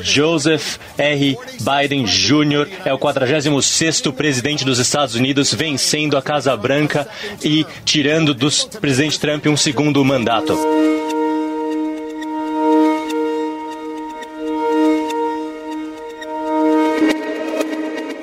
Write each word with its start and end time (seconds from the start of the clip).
Joseph 0.00 0.78
R. 0.96 1.36
Biden 1.60 2.04
Jr. 2.04 2.68
é 2.84 2.92
o 2.92 2.98
46º 2.98 4.12
presidente 4.12 4.64
dos 4.64 4.78
Estados 4.78 5.14
Unidos, 5.14 5.52
vencendo 5.52 6.16
a 6.16 6.22
Casa 6.22 6.56
Branca 6.56 7.08
e 7.42 7.66
tirando 7.84 8.34
do 8.34 8.48
presidente 8.80 9.18
Trump 9.18 9.46
um 9.46 9.56
segundo 9.56 10.04
mandato. 10.04 10.56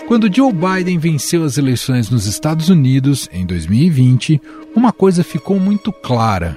Quando 0.07 0.34
Joe 0.34 0.54
Biden 0.54 1.00
venceu 1.00 1.44
as 1.44 1.57
eleições 1.57 2.12
nos 2.12 2.28
Estados 2.28 2.70
Unidos 2.70 3.28
em 3.34 3.44
2020, 3.44 4.39
uma 4.76 4.94
coisa 4.94 5.23
ficou 5.23 5.60
muito 5.60 5.92
clara. 5.92 6.55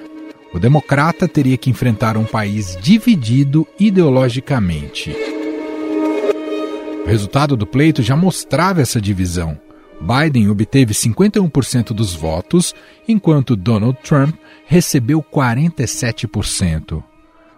O 0.52 0.58
democrata 0.58 1.28
teria 1.28 1.56
que 1.56 1.70
enfrentar 1.70 2.16
um 2.16 2.24
país 2.24 2.76
dividido 2.80 3.66
ideologicamente. 3.78 5.14
O 7.04 7.08
resultado 7.08 7.56
do 7.56 7.66
pleito 7.66 8.02
já 8.02 8.16
mostrava 8.16 8.80
essa 8.80 9.00
divisão. 9.00 9.58
Biden 10.00 10.48
obteve 10.48 10.94
51% 10.94 11.92
dos 11.92 12.14
votos, 12.14 12.74
enquanto 13.06 13.56
Donald 13.56 13.98
Trump 14.02 14.34
recebeu 14.66 15.22
47%. 15.22 17.02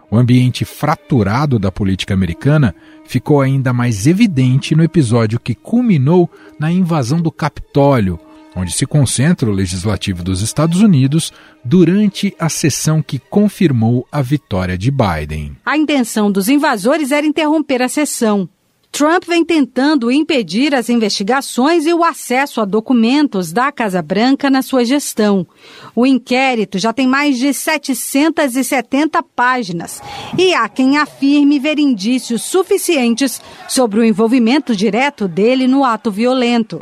O 0.09 0.17
ambiente 0.17 0.65
fraturado 0.65 1.57
da 1.57 1.71
política 1.71 2.13
americana 2.13 2.75
ficou 3.05 3.39
ainda 3.39 3.71
mais 3.71 4.07
evidente 4.07 4.75
no 4.75 4.83
episódio 4.83 5.39
que 5.39 5.55
culminou 5.55 6.29
na 6.59 6.69
invasão 6.69 7.21
do 7.21 7.31
Capitólio, 7.31 8.19
onde 8.55 8.71
se 8.71 8.85
concentra 8.85 9.49
o 9.49 9.53
legislativo 9.53 10.23
dos 10.23 10.41
Estados 10.41 10.81
Unidos 10.81 11.31
durante 11.63 12.35
a 12.39 12.49
sessão 12.49 13.01
que 13.01 13.19
confirmou 13.19 14.07
a 14.11 14.21
vitória 14.21 14.77
de 14.77 14.91
Biden. 14.91 15.55
A 15.65 15.77
intenção 15.77 16.31
dos 16.31 16.49
invasores 16.49 17.11
era 17.11 17.25
interromper 17.25 17.81
a 17.81 17.89
sessão. 17.89 18.49
Trump 18.91 19.23
vem 19.25 19.45
tentando 19.45 20.11
impedir 20.11 20.75
as 20.75 20.89
investigações 20.89 21.85
e 21.85 21.93
o 21.93 22.03
acesso 22.03 22.59
a 22.59 22.65
documentos 22.65 23.53
da 23.53 23.71
Casa 23.71 24.01
Branca 24.01 24.49
na 24.49 24.61
sua 24.61 24.83
gestão. 24.83 25.47
O 25.95 26.05
inquérito 26.05 26.77
já 26.77 26.91
tem 26.91 27.07
mais 27.07 27.37
de 27.37 27.53
770 27.53 29.23
páginas 29.35 30.01
e 30.37 30.53
há 30.53 30.67
quem 30.67 30.97
afirme 30.97 31.57
ver 31.57 31.79
indícios 31.79 32.41
suficientes 32.43 33.41
sobre 33.67 34.01
o 34.01 34.03
envolvimento 34.03 34.75
direto 34.75 35.27
dele 35.27 35.67
no 35.67 35.85
ato 35.85 36.11
violento. 36.11 36.77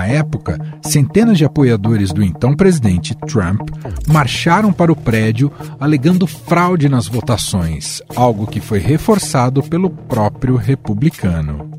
À 0.00 0.08
época, 0.08 0.58
centenas 0.82 1.36
de 1.36 1.44
apoiadores 1.44 2.10
do 2.10 2.22
então 2.22 2.56
presidente 2.56 3.14
Trump 3.26 3.68
marcharam 4.08 4.72
para 4.72 4.90
o 4.90 4.96
prédio 4.96 5.52
alegando 5.78 6.26
fraude 6.26 6.88
nas 6.88 7.06
votações, 7.06 8.00
algo 8.16 8.46
que 8.46 8.62
foi 8.62 8.78
reforçado 8.78 9.62
pelo 9.62 9.90
próprio 9.90 10.56
republicano. 10.56 11.70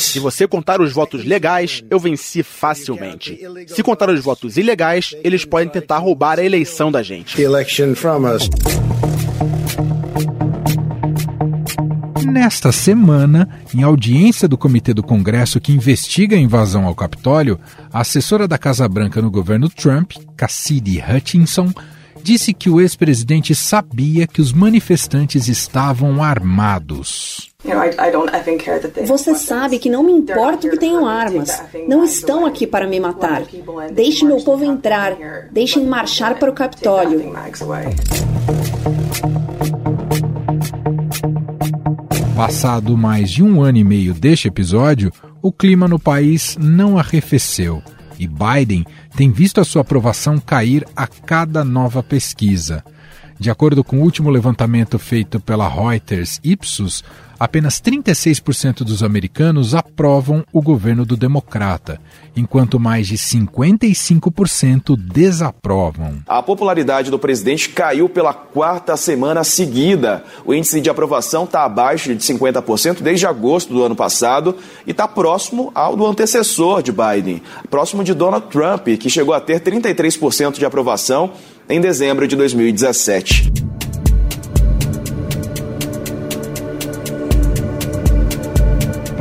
Se 0.00 0.18
você 0.18 0.48
contar 0.48 0.80
os 0.80 0.92
votos 0.92 1.24
legais, 1.24 1.84
eu 1.88 2.00
venci 2.00 2.42
facilmente. 2.42 3.38
Se 3.68 3.80
contar 3.80 4.10
os 4.10 4.20
votos 4.20 4.56
ilegais, 4.56 5.14
eles 5.22 5.44
podem 5.44 5.68
tentar 5.68 5.98
roubar 5.98 6.40
a 6.40 6.44
eleição 6.44 6.90
da 6.90 7.04
gente. 7.04 7.36
Nesta 12.34 12.72
semana, 12.72 13.48
em 13.72 13.84
audiência 13.84 14.48
do 14.48 14.58
Comitê 14.58 14.92
do 14.92 15.04
Congresso 15.04 15.60
que 15.60 15.70
investiga 15.70 16.34
a 16.34 16.38
invasão 16.38 16.84
ao 16.84 16.92
Capitólio, 16.92 17.60
a 17.92 18.00
assessora 18.00 18.48
da 18.48 18.58
Casa 18.58 18.88
Branca 18.88 19.22
no 19.22 19.30
governo 19.30 19.68
Trump, 19.68 20.14
Cassidy 20.36 21.00
Hutchinson, 21.00 21.72
disse 22.20 22.52
que 22.52 22.68
o 22.68 22.80
ex-presidente 22.80 23.54
sabia 23.54 24.26
que 24.26 24.40
os 24.40 24.52
manifestantes 24.52 25.46
estavam 25.46 26.24
armados. 26.24 27.52
Você 29.06 29.36
sabe 29.36 29.78
que 29.78 29.88
não 29.88 30.02
me 30.02 30.10
importa 30.10 30.68
que 30.68 30.76
tenham 30.76 31.06
armas. 31.06 31.62
Não 31.86 32.02
estão 32.02 32.44
aqui 32.44 32.66
para 32.66 32.88
me 32.88 32.98
matar. 32.98 33.44
Deixe 33.92 34.24
meu 34.24 34.38
povo 34.38 34.64
entrar. 34.64 35.16
Deixem 35.52 35.86
marchar 35.86 36.36
para 36.36 36.50
o 36.50 36.52
Capitólio. 36.52 37.32
Passado 42.44 42.94
mais 42.94 43.30
de 43.30 43.42
um 43.42 43.62
ano 43.62 43.78
e 43.78 43.82
meio 43.82 44.12
deste 44.12 44.48
episódio, 44.48 45.10
o 45.40 45.50
clima 45.50 45.88
no 45.88 45.98
país 45.98 46.58
não 46.60 46.98
arrefeceu 46.98 47.82
e 48.18 48.28
Biden 48.28 48.84
tem 49.16 49.32
visto 49.32 49.62
a 49.62 49.64
sua 49.64 49.80
aprovação 49.80 50.38
cair 50.38 50.86
a 50.94 51.06
cada 51.06 51.64
nova 51.64 52.02
pesquisa. 52.02 52.84
De 53.40 53.50
acordo 53.50 53.82
com 53.82 53.96
o 53.96 54.02
último 54.02 54.28
levantamento 54.28 54.98
feito 54.98 55.40
pela 55.40 55.66
Reuters 55.66 56.38
Ipsos, 56.44 57.02
apenas 57.44 57.78
36% 57.78 58.84
dos 58.84 59.02
americanos 59.02 59.74
aprovam 59.74 60.42
o 60.50 60.62
governo 60.62 61.04
do 61.04 61.14
democrata, 61.14 62.00
enquanto 62.34 62.80
mais 62.80 63.06
de 63.06 63.18
55% 63.18 64.96
desaprovam. 64.96 66.22
A 66.26 66.42
popularidade 66.42 67.10
do 67.10 67.18
presidente 67.18 67.68
caiu 67.68 68.08
pela 68.08 68.32
quarta 68.32 68.96
semana 68.96 69.44
seguida. 69.44 70.24
O 70.46 70.54
índice 70.54 70.80
de 70.80 70.88
aprovação 70.88 71.44
está 71.44 71.64
abaixo 71.64 72.14
de 72.14 72.24
50% 72.24 73.02
desde 73.02 73.26
agosto 73.26 73.74
do 73.74 73.84
ano 73.84 73.94
passado 73.94 74.56
e 74.86 74.92
está 74.92 75.06
próximo 75.06 75.70
ao 75.74 75.94
do 75.94 76.06
antecessor 76.06 76.82
de 76.82 76.92
Biden, 76.92 77.42
próximo 77.68 78.02
de 78.02 78.14
Donald 78.14 78.46
Trump, 78.46 78.88
que 78.98 79.10
chegou 79.10 79.34
a 79.34 79.40
ter 79.40 79.60
33% 79.60 80.54
de 80.54 80.64
aprovação 80.64 81.32
em 81.68 81.78
dezembro 81.78 82.26
de 82.26 82.36
2017. 82.36 83.63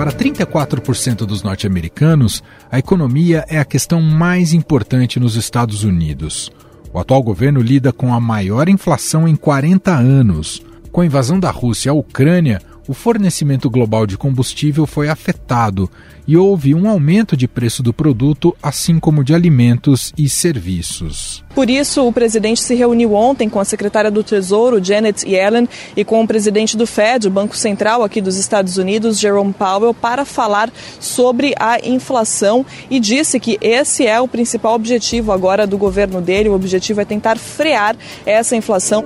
Para 0.04 0.12
34% 0.12 1.26
dos 1.26 1.44
norte-americanos, 1.44 2.44
a 2.70 2.78
economia 2.78 3.46
é 3.48 3.58
a 3.58 3.64
questão 3.64 4.02
mais 4.02 4.52
importante 4.52 5.18
nos 5.18 5.38
Estados 5.38 5.86
Unidos. 5.86 6.52
O 6.92 7.00
atual 7.00 7.24
governo 7.24 7.62
lida 7.62 7.94
com 7.94 8.14
a 8.14 8.20
maior 8.20 8.68
inflação 8.68 9.26
em 9.26 9.34
40 9.38 9.96
anos. 9.96 10.62
Com 10.92 11.00
a 11.00 11.06
invasão 11.06 11.40
da 11.40 11.50
Rússia 11.50 11.94
à 11.94 11.96
Ucrânia, 11.96 12.62
o 12.88 12.94
fornecimento 12.94 13.70
global 13.70 14.06
de 14.06 14.18
combustível 14.18 14.86
foi 14.86 15.08
afetado 15.10 15.90
e 16.28 16.38
houve 16.38 16.74
um 16.74 16.90
aumento 16.90 17.36
de 17.36 17.48
preço 17.48 17.84
do 17.84 17.94
produto, 17.94 18.56
assim 18.62 19.00
como 19.00 19.24
de 19.24 19.34
alimentos 19.34 20.14
e 20.18 20.30
serviços. 20.30 21.44
Por 21.54 21.70
isso, 21.70 22.06
o 22.08 22.14
presidente 22.14 22.62
se 22.62 22.76
reuniu 22.76 23.14
ontem 23.14 23.50
com 23.50 23.60
a 23.60 23.66
secretária 23.66 24.10
do 24.10 24.24
Tesouro, 24.24 24.84
Janet 24.84 25.28
Yellen, 25.28 25.68
e 25.96 26.04
com 26.04 26.22
o 26.24 26.28
presidente 26.28 26.78
do 26.78 26.88
Fed, 26.88 27.28
o 27.28 27.32
Banco 27.32 27.56
Central 27.56 28.04
aqui 28.04 28.22
dos 28.22 28.38
Estados 28.38 28.78
Unidos, 28.78 29.20
Jerome 29.20 29.54
Powell, 29.54 29.94
para 29.94 30.26
falar 30.26 30.72
sobre 31.00 31.54
a 31.60 31.80
inflação 31.86 32.66
e 32.90 33.00
disse 33.00 33.40
que 33.40 33.58
esse 33.62 34.08
é 34.08 34.20
o 34.20 34.28
principal 34.28 34.76
objetivo 34.76 35.32
agora 35.32 35.68
do 35.68 35.78
governo 35.78 36.22
dele. 36.22 36.50
O 36.50 36.54
objetivo 36.54 37.02
é 37.02 37.06
tentar 37.06 37.38
frear 37.38 37.96
essa 38.26 38.56
inflação. 38.56 39.06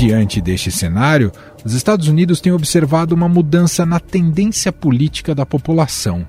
Diante 0.00 0.40
deste 0.40 0.70
cenário, 0.70 1.30
os 1.62 1.74
Estados 1.74 2.08
Unidos 2.08 2.40
têm 2.40 2.52
observado 2.52 3.14
uma 3.14 3.28
mudança 3.28 3.84
na 3.84 4.00
tendência 4.00 4.72
política 4.72 5.34
da 5.34 5.44
população. 5.44 6.26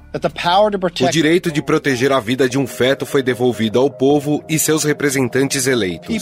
O 1.01 1.09
direito 1.09 1.49
de 1.49 1.61
proteger 1.61 2.11
a 2.11 2.19
vida 2.19 2.49
de 2.49 2.57
um 2.57 2.67
feto 2.67 3.05
foi 3.05 3.23
devolvido 3.23 3.79
ao 3.79 3.89
povo 3.89 4.43
e 4.49 4.59
seus 4.59 4.83
representantes 4.83 5.67
eleitos. 5.67 6.13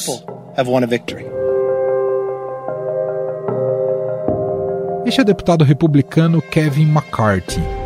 Este 5.08 5.20
é 5.20 5.24
o 5.24 5.26
deputado 5.26 5.64
republicano 5.64 6.44
Kevin 6.44 6.92
McCarthy. 6.92 7.79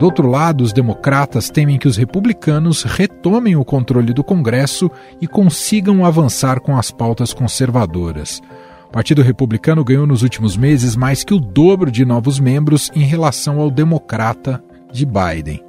Do 0.00 0.06
outro 0.06 0.26
lado, 0.26 0.64
os 0.64 0.72
democratas 0.72 1.50
temem 1.50 1.78
que 1.78 1.86
os 1.86 1.98
republicanos 1.98 2.84
retomem 2.84 3.54
o 3.54 3.62
controle 3.62 4.14
do 4.14 4.24
Congresso 4.24 4.90
e 5.20 5.26
consigam 5.26 6.06
avançar 6.06 6.58
com 6.58 6.74
as 6.74 6.90
pautas 6.90 7.34
conservadoras. 7.34 8.40
O 8.88 8.90
Partido 8.90 9.20
Republicano 9.20 9.84
ganhou 9.84 10.06
nos 10.06 10.22
últimos 10.22 10.56
meses 10.56 10.96
mais 10.96 11.22
que 11.22 11.34
o 11.34 11.38
dobro 11.38 11.90
de 11.90 12.06
novos 12.06 12.40
membros 12.40 12.90
em 12.94 13.02
relação 13.02 13.60
ao 13.60 13.70
democrata 13.70 14.64
de 14.90 15.04
Biden. 15.04 15.62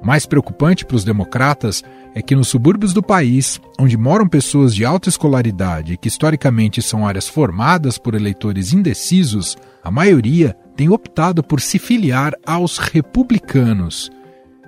O 0.00 0.06
mais 0.06 0.24
preocupante 0.24 0.86
para 0.86 0.94
os 0.94 1.02
democratas 1.02 1.82
é 2.14 2.22
que 2.22 2.36
nos 2.36 2.46
subúrbios 2.46 2.92
do 2.92 3.02
país, 3.02 3.60
onde 3.76 3.96
moram 3.96 4.28
pessoas 4.28 4.72
de 4.72 4.84
alta 4.84 5.08
escolaridade 5.08 5.96
que 5.96 6.06
historicamente 6.06 6.80
são 6.80 7.04
áreas 7.04 7.26
formadas 7.26 7.98
por 7.98 8.14
eleitores 8.14 8.72
indecisos, 8.72 9.56
a 9.82 9.90
maioria 9.90 10.56
tem 10.76 10.88
optado 10.88 11.42
por 11.42 11.60
se 11.60 11.78
filiar 11.78 12.32
aos 12.46 12.78
republicanos. 12.78 14.10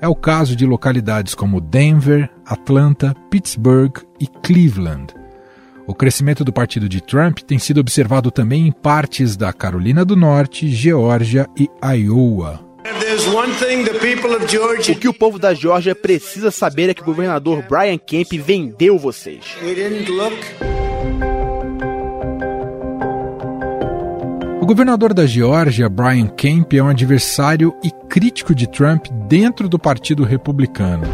É 0.00 0.06
o 0.06 0.14
caso 0.14 0.54
de 0.54 0.66
localidades 0.66 1.34
como 1.34 1.60
Denver, 1.60 2.30
Atlanta, 2.44 3.14
Pittsburgh 3.30 3.98
e 4.20 4.26
Cleveland. 4.26 5.14
O 5.86 5.94
crescimento 5.94 6.44
do 6.44 6.52
partido 6.52 6.88
de 6.88 7.00
Trump 7.00 7.38
tem 7.38 7.58
sido 7.58 7.78
observado 7.78 8.30
também 8.30 8.66
em 8.66 8.72
partes 8.72 9.36
da 9.36 9.52
Carolina 9.52 10.04
do 10.04 10.16
Norte, 10.16 10.68
Geórgia 10.68 11.48
e 11.56 11.70
Iowa. 11.82 12.60
O 14.90 14.94
que 14.96 15.08
o 15.08 15.14
povo 15.14 15.38
da 15.38 15.54
Geórgia 15.54 15.94
precisa 15.94 16.50
saber 16.50 16.90
é 16.90 16.94
que 16.94 17.02
o 17.02 17.04
governador 17.04 17.64
Brian 17.68 17.98
Kemp 17.98 18.32
vendeu 18.32 18.98
vocês. 18.98 19.44
O 24.66 24.74
governador 24.74 25.14
da 25.14 25.24
Geórgia, 25.26 25.88
Brian 25.88 26.26
Kemp, 26.26 26.72
é 26.72 26.82
um 26.82 26.88
adversário 26.88 27.72
e 27.84 27.90
crítico 28.08 28.52
de 28.52 28.66
Trump 28.66 29.06
dentro 29.28 29.68
do 29.68 29.78
Partido 29.78 30.24
Republicano. 30.24 31.04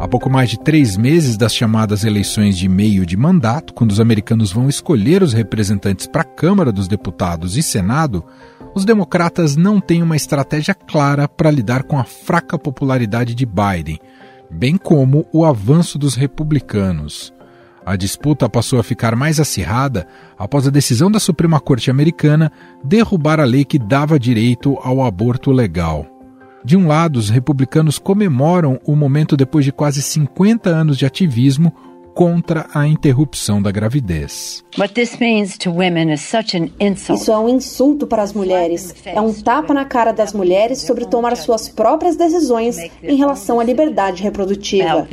Há 0.00 0.08
pouco 0.08 0.30
mais 0.30 0.48
de 0.48 0.58
três 0.58 0.96
meses 0.96 1.36
das 1.36 1.54
chamadas 1.54 2.04
eleições 2.04 2.56
de 2.56 2.66
meio 2.66 3.04
de 3.04 3.18
mandato, 3.18 3.74
quando 3.74 3.90
os 3.90 4.00
americanos 4.00 4.50
vão 4.50 4.66
escolher 4.66 5.22
os 5.22 5.34
representantes 5.34 6.06
para 6.06 6.22
a 6.22 6.24
Câmara 6.24 6.72
dos 6.72 6.88
Deputados 6.88 7.58
e 7.58 7.62
Senado, 7.62 8.24
os 8.74 8.86
democratas 8.86 9.56
não 9.56 9.78
têm 9.78 10.02
uma 10.02 10.16
estratégia 10.16 10.72
clara 10.72 11.28
para 11.28 11.50
lidar 11.50 11.82
com 11.82 11.98
a 11.98 12.04
fraca 12.04 12.58
popularidade 12.58 13.34
de 13.34 13.44
Biden, 13.44 14.00
bem 14.50 14.78
como 14.78 15.26
o 15.34 15.44
avanço 15.44 15.98
dos 15.98 16.14
republicanos. 16.14 17.33
A 17.84 17.96
disputa 17.96 18.48
passou 18.48 18.78
a 18.78 18.82
ficar 18.82 19.14
mais 19.14 19.38
acirrada 19.38 20.06
após 20.38 20.66
a 20.66 20.70
decisão 20.70 21.10
da 21.10 21.20
Suprema 21.20 21.60
Corte 21.60 21.90
Americana 21.90 22.50
derrubar 22.82 23.40
a 23.40 23.44
lei 23.44 23.64
que 23.64 23.78
dava 23.78 24.18
direito 24.18 24.78
ao 24.82 25.02
aborto 25.02 25.52
legal. 25.52 26.06
De 26.64 26.78
um 26.78 26.86
lado, 26.86 27.18
os 27.18 27.28
republicanos 27.28 27.98
comemoram 27.98 28.80
o 28.86 28.96
momento 28.96 29.36
depois 29.36 29.66
de 29.66 29.72
quase 29.72 30.00
50 30.00 30.70
anos 30.70 30.96
de 30.96 31.04
ativismo 31.04 31.70
contra 32.14 32.66
a 32.72 32.86
interrupção 32.86 33.60
da 33.60 33.70
gravidez. 33.70 34.64
Isso 37.12 37.32
é 37.32 37.38
um 37.38 37.48
insulto 37.48 38.06
para 38.06 38.22
as 38.22 38.32
mulheres. 38.32 38.94
É 39.04 39.20
um 39.20 39.32
tapa 39.34 39.74
na 39.74 39.84
cara 39.84 40.12
das 40.12 40.32
mulheres 40.32 40.78
sobre 40.78 41.04
tomar 41.06 41.36
suas 41.36 41.68
próprias 41.68 42.16
decisões 42.16 42.78
em 43.02 43.16
relação 43.16 43.60
à 43.60 43.64
liberdade 43.64 44.22
reprodutiva. 44.22 45.06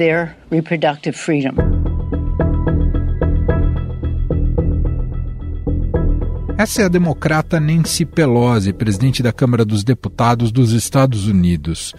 Essa 6.61 6.83
é 6.83 6.85
a 6.85 6.89
democrata 6.89 7.59
Nancy 7.59 8.05
Pelosi, 8.05 8.71
presidente 8.71 9.23
da 9.23 9.33
Câmara 9.33 9.65
dos 9.65 9.83
Deputados 9.83 10.51
dos 10.51 10.73
Estados 10.73 11.25
Unidos. 11.25 11.95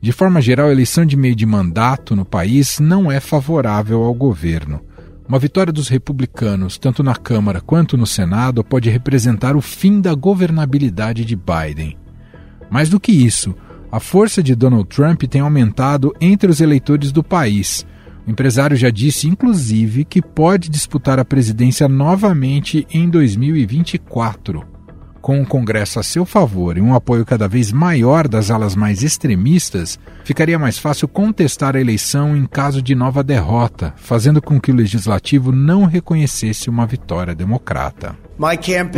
De 0.00 0.12
forma 0.12 0.40
geral, 0.40 0.68
a 0.68 0.72
eleição 0.72 1.04
de 1.04 1.14
meio 1.14 1.36
de 1.36 1.44
mandato 1.44 2.16
no 2.16 2.24
país 2.24 2.80
não 2.80 3.12
é 3.12 3.20
favorável 3.20 4.02
ao 4.02 4.14
governo. 4.14 4.80
Uma 5.28 5.38
vitória 5.38 5.70
dos 5.70 5.88
republicanos, 5.88 6.78
tanto 6.78 7.02
na 7.02 7.14
Câmara 7.14 7.60
quanto 7.60 7.98
no 7.98 8.06
Senado, 8.06 8.64
pode 8.64 8.88
representar 8.88 9.56
o 9.56 9.60
fim 9.60 10.00
da 10.00 10.14
governabilidade 10.14 11.22
de 11.22 11.36
Biden. 11.36 11.98
Mais 12.70 12.88
do 12.88 12.98
que 12.98 13.12
isso, 13.12 13.54
a 13.92 14.00
força 14.00 14.42
de 14.42 14.54
Donald 14.54 14.88
Trump 14.88 15.24
tem 15.24 15.42
aumentado 15.42 16.14
entre 16.18 16.50
os 16.50 16.62
eleitores 16.62 17.12
do 17.12 17.22
país, 17.22 17.84
o 18.26 18.30
empresário 18.30 18.76
já 18.76 18.90
disse, 18.90 19.28
inclusive, 19.28 20.04
que 20.04 20.22
pode 20.22 20.68
disputar 20.68 21.18
a 21.18 21.24
presidência 21.24 21.88
novamente 21.88 22.86
em 22.92 23.08
2024. 23.08 24.72
Com 25.20 25.40
o 25.40 25.46
Congresso 25.46 26.00
a 26.00 26.02
seu 26.02 26.26
favor 26.26 26.76
e 26.76 26.80
um 26.80 26.96
apoio 26.96 27.24
cada 27.24 27.46
vez 27.46 27.70
maior 27.70 28.26
das 28.26 28.50
alas 28.50 28.74
mais 28.74 29.04
extremistas, 29.04 29.96
ficaria 30.24 30.58
mais 30.58 30.78
fácil 30.78 31.06
contestar 31.06 31.76
a 31.76 31.80
eleição 31.80 32.36
em 32.36 32.44
caso 32.44 32.82
de 32.82 32.92
nova 32.92 33.22
derrota, 33.22 33.94
fazendo 33.96 34.42
com 34.42 34.60
que 34.60 34.72
o 34.72 34.74
legislativo 34.74 35.52
não 35.52 35.84
reconhecesse 35.84 36.68
uma 36.68 36.86
vitória 36.86 37.36
democrata. 37.36 38.16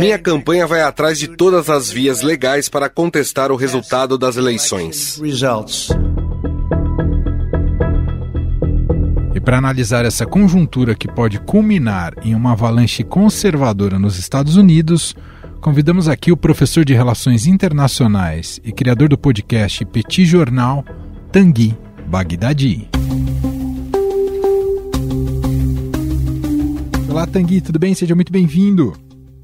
Minha 0.01 0.17
campanha 0.17 0.65
vai 0.65 0.81
atrás 0.81 1.19
de 1.19 1.27
todas 1.27 1.69
as 1.69 1.91
vias 1.91 2.23
legais 2.23 2.69
para 2.69 2.89
contestar 2.89 3.51
o 3.51 3.55
resultado 3.55 4.17
das 4.17 4.35
eleições. 4.35 5.21
Para 9.45 9.59
analisar 9.59 10.03
essa 10.05 10.25
conjuntura 10.25 10.95
que 10.95 11.07
pode 11.07 11.39
culminar 11.39 12.15
em 12.23 12.33
uma 12.33 12.53
avalanche 12.53 13.03
conservadora 13.03 13.99
nos 13.99 14.17
Estados 14.17 14.57
Unidos, 14.57 15.15
convidamos 15.61 16.09
aqui 16.09 16.31
o 16.31 16.37
professor 16.37 16.83
de 16.83 16.95
Relações 16.95 17.45
Internacionais 17.45 18.59
e 18.63 18.71
criador 18.71 19.07
do 19.07 19.19
podcast 19.19 19.85
Petit 19.85 20.25
Jornal, 20.25 20.83
Tanguy 21.31 21.77
Bagdadi. 22.07 22.89
Olá, 27.07 27.27
Tanguy, 27.27 27.61
tudo 27.61 27.77
bem? 27.77 27.93
Seja 27.93 28.15
muito 28.15 28.31
bem-vindo. 28.31 28.93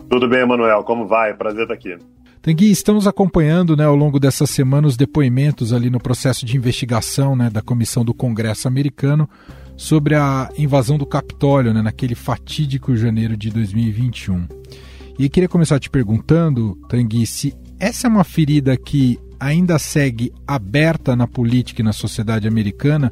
Tudo 0.10 0.28
bem, 0.28 0.40
Emanuel. 0.40 0.84
Como 0.84 1.08
vai? 1.08 1.36
Prazer 1.36 1.62
estar 1.62 1.76
aqui. 1.76 1.96
Tanguy, 2.42 2.72
estamos 2.72 3.06
acompanhando 3.06 3.78
né, 3.78 3.86
ao 3.86 3.96
longo 3.96 4.20
dessa 4.20 4.48
semana 4.48 4.88
os 4.88 4.98
depoimentos 4.98 5.72
ali 5.72 5.92
no 5.92 6.00
processo 6.00 6.44
de 6.44 6.58
investigação 6.58 7.36
né, 7.36 7.52
da 7.52 7.62
Comissão 7.62 8.04
do 8.04 8.16
Congresso 8.16 8.68
americano 8.68 9.30
sobre 9.76 10.16
a 10.16 10.50
invasão 10.58 10.98
do 10.98 11.06
Capitólio, 11.06 11.74
né, 11.74 11.82
naquele 11.82 12.16
fatídico 12.16 12.96
janeiro 12.96 13.36
de 13.36 13.50
2021. 13.50 14.48
E 15.18 15.30
queria 15.30 15.50
começar 15.50 15.80
te 15.80 15.90
perguntando, 15.90 16.76
Tanguy, 16.88 17.26
se 17.26 17.54
essa 17.80 18.08
é 18.08 18.10
uma 18.10 18.24
ferida 18.24 18.78
que 18.78 19.20
ainda 19.40 19.80
segue 19.80 20.32
aberta 20.48 21.16
na 21.16 21.28
política 21.28 21.82
e 21.82 21.86
na 21.86 21.94
sociedade 21.94 22.48
americana, 22.48 23.12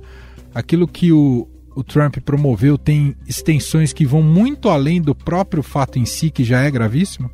aquilo 0.53 0.88
que 0.88 1.11
o, 1.11 1.47
o 1.75 1.83
Trump 1.83 2.17
promoveu 2.17 2.77
tem 2.77 3.15
extensões 3.27 3.91
que 3.91 4.05
vão 4.05 4.21
muito 4.21 4.69
além 4.69 5.01
do 5.01 5.15
próprio 5.15 5.63
fato 5.63 5.97
em 5.97 6.05
si, 6.05 6.29
que 6.29 6.44
já 6.44 6.62
é 6.62 6.69
gravíssimo? 6.69 7.31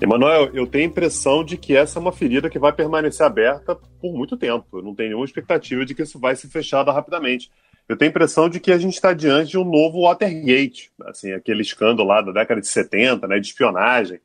Emanuel, 0.00 0.50
eu 0.52 0.66
tenho 0.66 0.84
a 0.84 0.88
impressão 0.88 1.44
de 1.44 1.56
que 1.56 1.76
essa 1.76 1.98
é 1.98 2.00
uma 2.00 2.12
ferida 2.12 2.50
que 2.50 2.58
vai 2.58 2.72
permanecer 2.72 3.24
aberta 3.24 3.74
por 4.00 4.12
muito 4.12 4.36
tempo. 4.36 4.66
Eu 4.72 4.82
não 4.82 4.94
tenho 4.94 5.10
nenhuma 5.10 5.24
expectativa 5.24 5.84
de 5.84 5.94
que 5.94 6.02
isso 6.02 6.18
vai 6.18 6.36
se 6.36 6.48
fechar 6.48 6.84
rapidamente 6.84 7.50
eu 7.88 7.96
tenho 7.96 8.08
a 8.08 8.12
impressão 8.12 8.48
de 8.48 8.58
que 8.58 8.72
a 8.72 8.78
gente 8.78 8.94
está 8.94 9.12
diante 9.12 9.50
de 9.50 9.58
um 9.58 9.64
novo 9.64 10.02
Watergate, 10.02 10.90
assim, 11.02 11.32
aquele 11.32 11.62
escândalo 11.62 12.08
lá 12.08 12.22
da 12.22 12.32
década 12.32 12.60
de 12.60 12.66
70, 12.66 13.26
né, 13.28 13.38
de 13.38 13.46
espionagem 13.46 14.20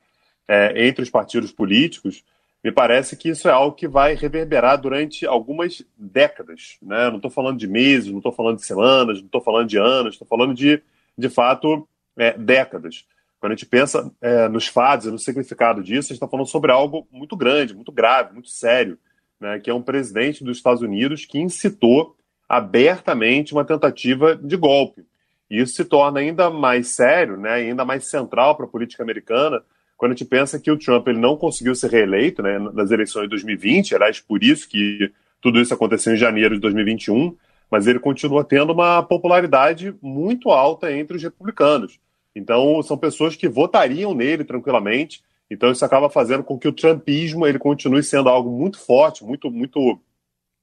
é, 0.47 0.87
entre 0.87 1.03
os 1.03 1.09
partidos 1.09 1.51
políticos. 1.51 2.23
Me 2.63 2.71
parece 2.71 3.15
que 3.15 3.29
isso 3.29 3.47
é 3.47 3.51
algo 3.51 3.75
que 3.75 3.87
vai 3.87 4.15
reverberar 4.15 4.79
durante 4.79 5.25
algumas 5.25 5.85
décadas. 5.97 6.77
Né? 6.81 7.09
Não 7.09 7.17
estou 7.17 7.31
falando 7.31 7.57
de 7.57 7.67
meses, 7.67 8.09
não 8.09 8.17
estou 8.17 8.31
falando 8.31 8.57
de 8.57 8.65
semanas, 8.65 9.19
não 9.19 9.25
estou 9.25 9.41
falando 9.41 9.67
de 9.67 9.77
anos, 9.77 10.15
estou 10.15 10.27
falando 10.27 10.53
de, 10.53 10.81
de 11.17 11.29
fato, 11.29 11.87
é, 12.17 12.37
décadas. 12.37 13.05
Quando 13.39 13.53
a 13.53 13.55
gente 13.55 13.65
pensa 13.65 14.11
é, 14.21 14.49
nos 14.49 14.67
fatos 14.67 15.07
e 15.07 15.11
no 15.11 15.19
significado 15.19 15.81
disso, 15.81 16.07
a 16.07 16.13
gente 16.13 16.17
está 16.17 16.27
falando 16.27 16.47
sobre 16.47 16.71
algo 16.71 17.07
muito 17.11 17.37
grande, 17.37 17.73
muito 17.73 17.91
grave, 17.91 18.33
muito 18.33 18.49
sério, 18.49 18.97
né? 19.39 19.59
que 19.59 19.69
é 19.69 19.73
um 19.73 19.81
presidente 19.81 20.43
dos 20.43 20.57
Estados 20.57 20.81
Unidos 20.81 21.25
que 21.25 21.39
incitou 21.39 22.17
abertamente 22.49 23.53
uma 23.53 23.63
tentativa 23.63 24.35
de 24.35 24.57
golpe. 24.57 25.05
E 25.49 25.61
isso 25.61 25.75
se 25.75 25.85
torna 25.85 26.19
ainda 26.19 26.49
mais 26.49 26.89
sério, 26.89 27.37
né, 27.37 27.51
ainda 27.51 27.85
mais 27.85 28.07
central 28.07 28.55
para 28.55 28.65
a 28.65 28.69
política 28.69 29.03
americana, 29.03 29.61
quando 29.95 30.13
a 30.13 30.15
gente 30.15 30.27
pensa 30.27 30.59
que 30.59 30.71
o 30.71 30.77
Trump 30.77 31.07
ele 31.07 31.19
não 31.19 31.37
conseguiu 31.37 31.75
ser 31.75 31.91
reeleito 31.91 32.41
né, 32.41 32.57
nas 32.57 32.89
eleições 32.89 33.23
de 33.23 33.29
2020, 33.29 33.95
aliás, 33.95 34.19
por 34.19 34.43
isso 34.43 34.67
que 34.67 35.11
tudo 35.41 35.59
isso 35.59 35.73
aconteceu 35.73 36.13
em 36.13 36.17
janeiro 36.17 36.55
de 36.55 36.61
2021, 36.61 37.35
mas 37.69 37.85
ele 37.85 37.99
continua 37.99 38.43
tendo 38.43 38.73
uma 38.73 39.03
popularidade 39.03 39.93
muito 40.01 40.49
alta 40.49 40.91
entre 40.91 41.17
os 41.17 41.23
republicanos. 41.23 41.99
Então, 42.33 42.81
são 42.81 42.97
pessoas 42.97 43.35
que 43.35 43.47
votariam 43.47 44.13
nele 44.13 44.43
tranquilamente. 44.43 45.21
Então, 45.49 45.71
isso 45.71 45.83
acaba 45.83 46.09
fazendo 46.09 46.43
com 46.43 46.57
que 46.57 46.67
o 46.67 46.73
trumpismo 46.73 47.45
ele 47.45 47.59
continue 47.59 48.01
sendo 48.01 48.29
algo 48.29 48.49
muito 48.49 48.79
forte, 48.79 49.23
muito, 49.23 49.51
muito 49.51 49.99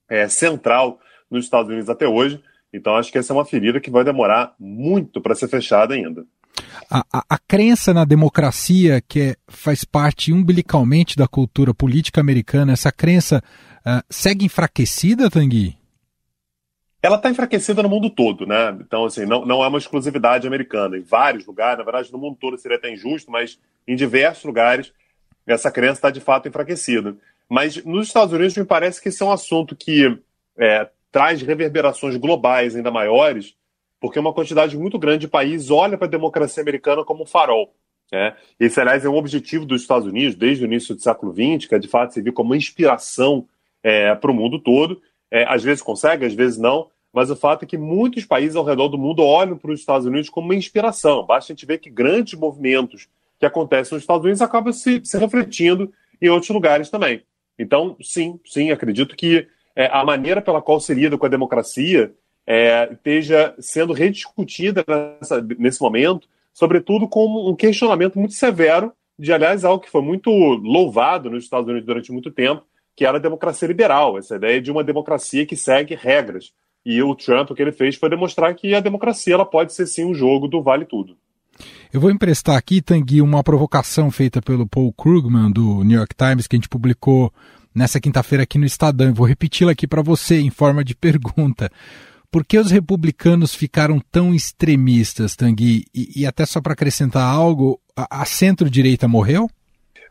é, 0.08 0.28
central 0.28 0.98
nos 1.30 1.44
Estados 1.44 1.70
Unidos 1.70 1.88
até 1.88 2.06
hoje. 2.06 2.40
Então 2.72 2.96
acho 2.96 3.10
que 3.10 3.18
essa 3.18 3.32
é 3.32 3.36
uma 3.36 3.44
ferida 3.44 3.80
que 3.80 3.90
vai 3.90 4.04
demorar 4.04 4.54
muito 4.58 5.20
para 5.20 5.34
ser 5.34 5.48
fechada 5.48 5.94
ainda. 5.94 6.24
A, 6.90 7.04
a, 7.12 7.24
a, 7.30 7.38
crença 7.38 7.92
na 7.92 8.04
democracia, 8.04 9.02
que 9.06 9.20
é, 9.20 9.36
faz 9.48 9.84
parte 9.84 10.32
umbilicalmente 10.32 11.16
da 11.16 11.26
cultura 11.26 11.74
política 11.74 12.20
americana, 12.20 12.72
essa 12.72 12.92
crença 12.92 13.42
uh, 13.80 14.02
segue 14.08 14.46
enfraquecida, 14.46 15.30
Tanguy? 15.30 15.76
Ela 17.02 17.16
está 17.16 17.30
enfraquecida 17.30 17.82
no 17.82 17.88
mundo 17.88 18.08
todo, 18.08 18.46
né? 18.46 18.76
Então, 18.80 19.04
assim, 19.04 19.26
não, 19.26 19.44
não 19.44 19.62
é 19.62 19.68
uma 19.68 19.78
exclusividade 19.78 20.46
americana. 20.46 20.96
Em 20.96 21.02
vários 21.02 21.46
lugares, 21.46 21.78
na 21.78 21.84
verdade, 21.84 22.12
no 22.12 22.18
mundo 22.18 22.36
todo 22.40 22.58
seria 22.58 22.78
até 22.78 22.92
injusto, 22.92 23.30
mas 23.30 23.60
em 23.86 23.94
diversos 23.94 24.44
lugares 24.44 24.92
essa 25.46 25.70
crença 25.70 25.94
está 25.94 26.10
de 26.10 26.20
fato 26.20 26.48
enfraquecida. 26.48 27.16
Mas 27.48 27.84
nos 27.84 28.08
Estados 28.08 28.32
Unidos 28.32 28.56
me 28.56 28.64
parece 28.64 29.00
que 29.00 29.08
esse 29.08 29.22
é 29.22 29.26
um 29.26 29.30
assunto 29.30 29.76
que 29.76 30.18
é, 30.58 30.88
traz 31.16 31.40
reverberações 31.40 32.14
globais 32.18 32.76
ainda 32.76 32.90
maiores, 32.90 33.54
porque 33.98 34.18
uma 34.18 34.34
quantidade 34.34 34.76
muito 34.76 34.98
grande 34.98 35.20
de 35.20 35.28
países 35.28 35.70
olha 35.70 35.96
para 35.96 36.06
a 36.06 36.10
democracia 36.10 36.62
americana 36.62 37.02
como 37.06 37.22
um 37.22 37.26
farol. 37.26 37.72
Né? 38.12 38.36
Esse, 38.60 38.78
aliás, 38.82 39.02
é 39.02 39.08
um 39.08 39.16
objetivo 39.16 39.64
dos 39.64 39.80
Estados 39.80 40.06
Unidos 40.06 40.34
desde 40.34 40.62
o 40.62 40.66
início 40.66 40.94
do 40.94 41.00
século 41.00 41.32
XX, 41.32 41.66
que 41.66 41.74
é 41.74 41.78
de 41.78 41.88
fato 41.88 42.12
servir 42.12 42.32
como 42.32 42.54
inspiração 42.54 43.48
é, 43.82 44.14
para 44.14 44.30
o 44.30 44.34
mundo 44.34 44.58
todo. 44.58 45.00
É, 45.30 45.44
às 45.44 45.64
vezes 45.64 45.82
consegue, 45.82 46.26
às 46.26 46.34
vezes 46.34 46.58
não, 46.58 46.90
mas 47.10 47.30
o 47.30 47.36
fato 47.36 47.62
é 47.62 47.66
que 47.66 47.78
muitos 47.78 48.26
países 48.26 48.54
ao 48.54 48.62
redor 48.62 48.88
do 48.88 48.98
mundo 48.98 49.22
olham 49.22 49.56
para 49.56 49.72
os 49.72 49.80
Estados 49.80 50.06
Unidos 50.06 50.28
como 50.28 50.48
uma 50.48 50.54
inspiração. 50.54 51.24
Basta 51.24 51.50
a 51.50 51.54
gente 51.54 51.64
ver 51.64 51.78
que 51.78 51.88
grandes 51.88 52.38
movimentos 52.38 53.08
que 53.40 53.46
acontecem 53.46 53.94
nos 53.96 54.02
Estados 54.02 54.22
Unidos 54.22 54.42
acabam 54.42 54.70
se, 54.70 55.00
se 55.02 55.16
refletindo 55.16 55.90
em 56.20 56.28
outros 56.28 56.50
lugares 56.50 56.90
também. 56.90 57.22
Então, 57.58 57.96
sim, 58.02 58.38
sim, 58.44 58.70
acredito 58.70 59.16
que 59.16 59.48
é, 59.76 59.90
a 59.92 60.02
maneira 60.04 60.40
pela 60.40 60.62
qual 60.62 60.80
se 60.80 60.94
lida 60.94 61.18
com 61.18 61.26
a 61.26 61.28
democracia 61.28 62.12
é, 62.46 62.88
esteja 62.92 63.54
sendo 63.60 63.92
rediscutida 63.92 64.82
nessa, 64.88 65.46
nesse 65.58 65.82
momento, 65.82 66.26
sobretudo 66.52 67.06
com 67.06 67.50
um 67.50 67.54
questionamento 67.54 68.18
muito 68.18 68.34
severo 68.34 68.92
de, 69.18 69.32
aliás, 69.32 69.64
algo 69.64 69.82
que 69.82 69.90
foi 69.90 70.02
muito 70.02 70.30
louvado 70.30 71.30
nos 71.30 71.44
Estados 71.44 71.68
Unidos 71.68 71.86
durante 71.86 72.12
muito 72.12 72.30
tempo, 72.30 72.62
que 72.94 73.04
era 73.04 73.18
a 73.18 73.20
democracia 73.20 73.68
liberal, 73.68 74.18
essa 74.18 74.36
ideia 74.36 74.60
de 74.60 74.70
uma 74.70 74.82
democracia 74.82 75.44
que 75.44 75.56
segue 75.56 75.94
regras. 75.94 76.52
E 76.84 77.02
o 77.02 77.14
Trump, 77.14 77.50
o 77.50 77.54
que 77.54 77.60
ele 77.60 77.72
fez 77.72 77.96
foi 77.96 78.08
demonstrar 78.08 78.54
que 78.54 78.74
a 78.74 78.80
democracia 78.80 79.34
ela 79.34 79.44
pode 79.44 79.74
ser 79.74 79.86
sim 79.86 80.04
um 80.04 80.14
jogo 80.14 80.48
do 80.48 80.62
vale 80.62 80.84
tudo. 80.84 81.16
Eu 81.92 82.00
vou 82.00 82.10
emprestar 82.10 82.56
aqui, 82.56 82.80
Tanguy, 82.80 83.20
uma 83.20 83.42
provocação 83.42 84.10
feita 84.10 84.40
pelo 84.40 84.66
Paul 84.66 84.92
Krugman, 84.92 85.50
do 85.50 85.82
New 85.82 85.98
York 85.98 86.14
Times, 86.14 86.46
que 86.46 86.56
a 86.56 86.58
gente 86.58 86.68
publicou 86.68 87.32
nessa 87.76 88.00
quinta-feira 88.00 88.44
aqui 88.44 88.58
no 88.58 88.64
Estadão. 88.64 89.08
Eu 89.08 89.14
vou 89.14 89.26
repeti-la 89.26 89.72
aqui 89.72 89.86
para 89.86 90.00
você 90.00 90.40
em 90.40 90.50
forma 90.50 90.82
de 90.82 90.96
pergunta. 90.96 91.70
Por 92.30 92.44
que 92.44 92.58
os 92.58 92.70
republicanos 92.70 93.54
ficaram 93.54 94.00
tão 94.10 94.34
extremistas, 94.34 95.36
Tanguy? 95.36 95.84
E, 95.94 96.22
e 96.22 96.26
até 96.26 96.46
só 96.46 96.60
para 96.60 96.72
acrescentar 96.72 97.22
algo, 97.22 97.80
a, 97.94 98.22
a 98.22 98.24
centro-direita 98.24 99.06
morreu? 99.06 99.48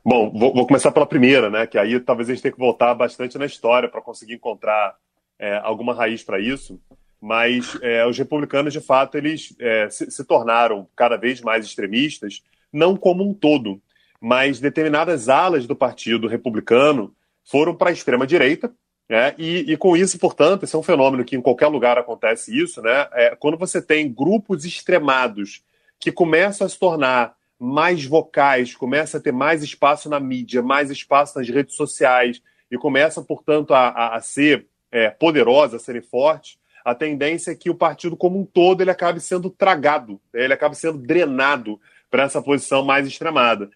Bom, 0.04 0.32
vou, 0.32 0.54
vou, 0.54 0.68
começar 0.68 0.92
pela 0.92 1.08
primeira, 1.08 1.50
né? 1.50 1.66
Que 1.66 1.80
aí 1.80 2.00
talvez 2.00 2.30
a 2.30 2.34
gente 2.34 2.44
tenha 2.44 2.54
que 2.54 2.60
voltar 2.60 2.94
bastante 2.94 3.38
na 3.38 3.46
história 3.46 3.90
para 3.90 4.02
conseguir 4.02 4.36
encontrar 4.36 4.96
é, 5.40 5.58
alguma 5.64 5.94
raiz 5.94 6.24
para 6.24 6.40
isso 6.40 6.80
mas 7.26 7.76
é, 7.82 8.06
os 8.06 8.16
republicanos, 8.16 8.72
de 8.72 8.80
fato, 8.80 9.18
eles 9.18 9.56
é, 9.60 9.90
se, 9.90 10.12
se, 10.12 10.24
tornaram 10.24 10.88
cada 10.96 11.18
vez 11.18 11.42
mais 11.42 11.66
extremistas, 11.66 12.44
não 12.72 12.96
como 12.96 13.28
um 13.28 13.34
todo, 13.34 13.82
mas 14.22 14.60
determinadas 14.60 15.28
alas 15.28 15.66
do 15.66 15.76
Partido 15.76 16.28
Republicano 16.28 17.16
foram 17.46 17.76
para 17.76 17.90
a 17.90 17.94
extrema-direita, 17.94 18.74
né, 19.08 19.36
e, 19.38 19.72
e, 19.72 19.78
com 19.78 19.96
isso, 19.96 20.18
portanto, 20.18 20.64
esse 20.64 20.76
é 20.76 20.80
um 20.80 20.84
fenômeno 20.84 21.24
que 21.24 21.36
em 21.36 21.42
qualquer 21.42 21.68
lugar 21.68 21.98
acontece 21.98 22.58
isso, 22.58 22.82
né, 22.82 23.08
é, 23.14 23.36
quando 23.36 23.58
você 23.58 23.82
tem 23.82 24.12
grupos 24.12 24.66
extremados 24.66 25.64
que 26.00 26.12
começam 26.12 26.66
a 26.66 26.70
se 26.70 26.78
tornar 26.78 27.36
mais 27.60 28.04
vocais, 28.04 28.76
começa 28.76 29.18
a 29.18 29.22
ter 29.22 29.32
mais 29.32 29.64
espaço 29.64 30.10
na 30.10 30.20
mídia, 30.20 30.62
mais 30.62 30.90
espaço 30.90 31.38
nas 31.38 31.48
redes 31.48 31.76
sociais, 31.76 32.42
e 32.70 32.78
começa, 32.78 33.22
portanto, 33.22 33.74
a, 33.74 33.90
a, 33.90 34.16
a 34.16 34.22
ser 34.22 34.68
é, 34.92 35.10
poderosa, 35.10 35.78
a 35.78 35.80
serem 35.80 36.02
fortes, 36.02 36.58
a 36.84 36.94
tendência 36.94 37.52
é 37.52 37.56
que 37.56 37.70
o 37.70 37.76
partido 37.76 38.16
como 38.16 38.40
um 38.40 38.46
todo 38.46 38.82
ele 38.82 38.92
acabe 38.92 39.20
sendo 39.20 39.50
tragado, 39.50 40.22
né? 40.34 40.44
ele 40.44 40.54
acabe 40.54 40.76
sendo 40.78 41.00
drenado 41.00 41.80
para 42.12 42.24
essa 42.24 42.42
posição 42.42 42.84
mais 42.84 43.08
extremada. 43.08 43.70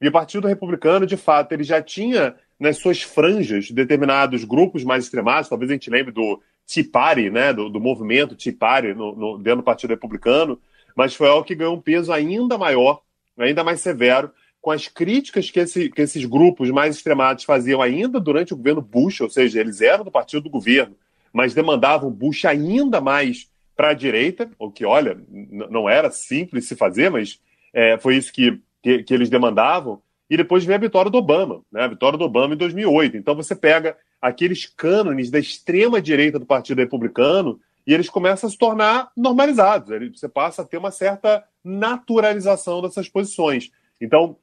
E 0.00 0.08
o 0.08 0.12
Partido 0.12 0.48
Republicano, 0.48 1.06
de 1.06 1.16
fato, 1.16 1.52
ele 1.52 1.62
já 1.62 1.80
tinha 1.82 2.34
nas 2.58 2.78
suas 2.78 3.02
franjas 3.02 3.70
determinados 3.70 4.44
grupos 4.44 4.84
mais 4.84 5.04
extremados, 5.04 5.48
talvez 5.48 5.70
a 5.70 5.74
gente 5.74 5.90
lembre 5.90 6.12
do 6.12 6.40
Tea 6.66 6.84
Party, 6.90 7.30
né, 7.30 7.52
do, 7.52 7.68
do 7.68 7.80
movimento 7.80 8.36
Tea 8.36 8.54
Party 8.58 8.94
no, 8.94 9.14
no, 9.14 9.38
dentro 9.38 9.60
do 9.60 9.64
Partido 9.64 9.90
Republicano, 9.90 10.58
mas 10.96 11.14
foi 11.14 11.28
algo 11.28 11.44
que 11.44 11.54
ganhou 11.54 11.74
um 11.74 11.80
peso 11.80 12.12
ainda 12.12 12.56
maior, 12.56 13.02
ainda 13.36 13.64
mais 13.64 13.80
severo, 13.80 14.30
com 14.60 14.70
as 14.70 14.88
críticas 14.88 15.50
que, 15.50 15.60
esse, 15.60 15.90
que 15.90 16.00
esses 16.00 16.24
grupos 16.24 16.70
mais 16.70 16.96
extremados 16.96 17.44
faziam 17.44 17.82
ainda 17.82 18.18
durante 18.18 18.54
o 18.54 18.56
governo 18.56 18.80
Bush, 18.80 19.20
ou 19.20 19.28
seja, 19.28 19.60
eles 19.60 19.80
eram 19.82 20.04
do 20.04 20.10
partido 20.10 20.44
do 20.44 20.50
governo, 20.50 20.96
mas 21.32 21.52
demandavam 21.52 22.10
Bush 22.10 22.44
ainda 22.46 23.00
mais 23.00 23.50
para 23.76 23.90
a 23.90 23.94
direita, 23.94 24.50
o 24.58 24.70
que, 24.70 24.84
olha, 24.84 25.18
não 25.28 25.88
era 25.88 26.10
simples 26.10 26.68
se 26.68 26.76
fazer, 26.76 27.10
mas 27.10 27.40
é, 27.72 27.98
foi 27.98 28.16
isso 28.16 28.32
que, 28.32 28.60
que, 28.82 29.02
que, 29.02 29.12
eles 29.12 29.28
demandavam. 29.28 30.00
E 30.34 30.36
depois 30.36 30.64
veio 30.64 30.76
a 30.76 30.80
vitória 30.80 31.08
do 31.08 31.16
Obama, 31.16 31.62
né? 31.70 31.84
a 31.84 31.86
vitória 31.86 32.18
do 32.18 32.24
Obama 32.24 32.54
em 32.54 32.56
2008. 32.56 33.16
Então 33.16 33.36
você 33.36 33.54
pega 33.54 33.96
aqueles 34.20 34.66
cânones 34.66 35.30
da 35.30 35.38
extrema 35.38 36.02
direita 36.02 36.40
do 36.40 36.44
Partido 36.44 36.80
Republicano 36.80 37.60
e 37.86 37.94
eles 37.94 38.10
começam 38.10 38.48
a 38.48 38.50
se 38.50 38.58
tornar 38.58 39.12
normalizados. 39.16 39.96
Você 40.12 40.28
passa 40.28 40.62
a 40.62 40.64
ter 40.64 40.76
uma 40.76 40.90
certa 40.90 41.44
naturalização 41.62 42.82
dessas 42.82 43.08
posições. 43.08 43.70
Então, 44.00 44.36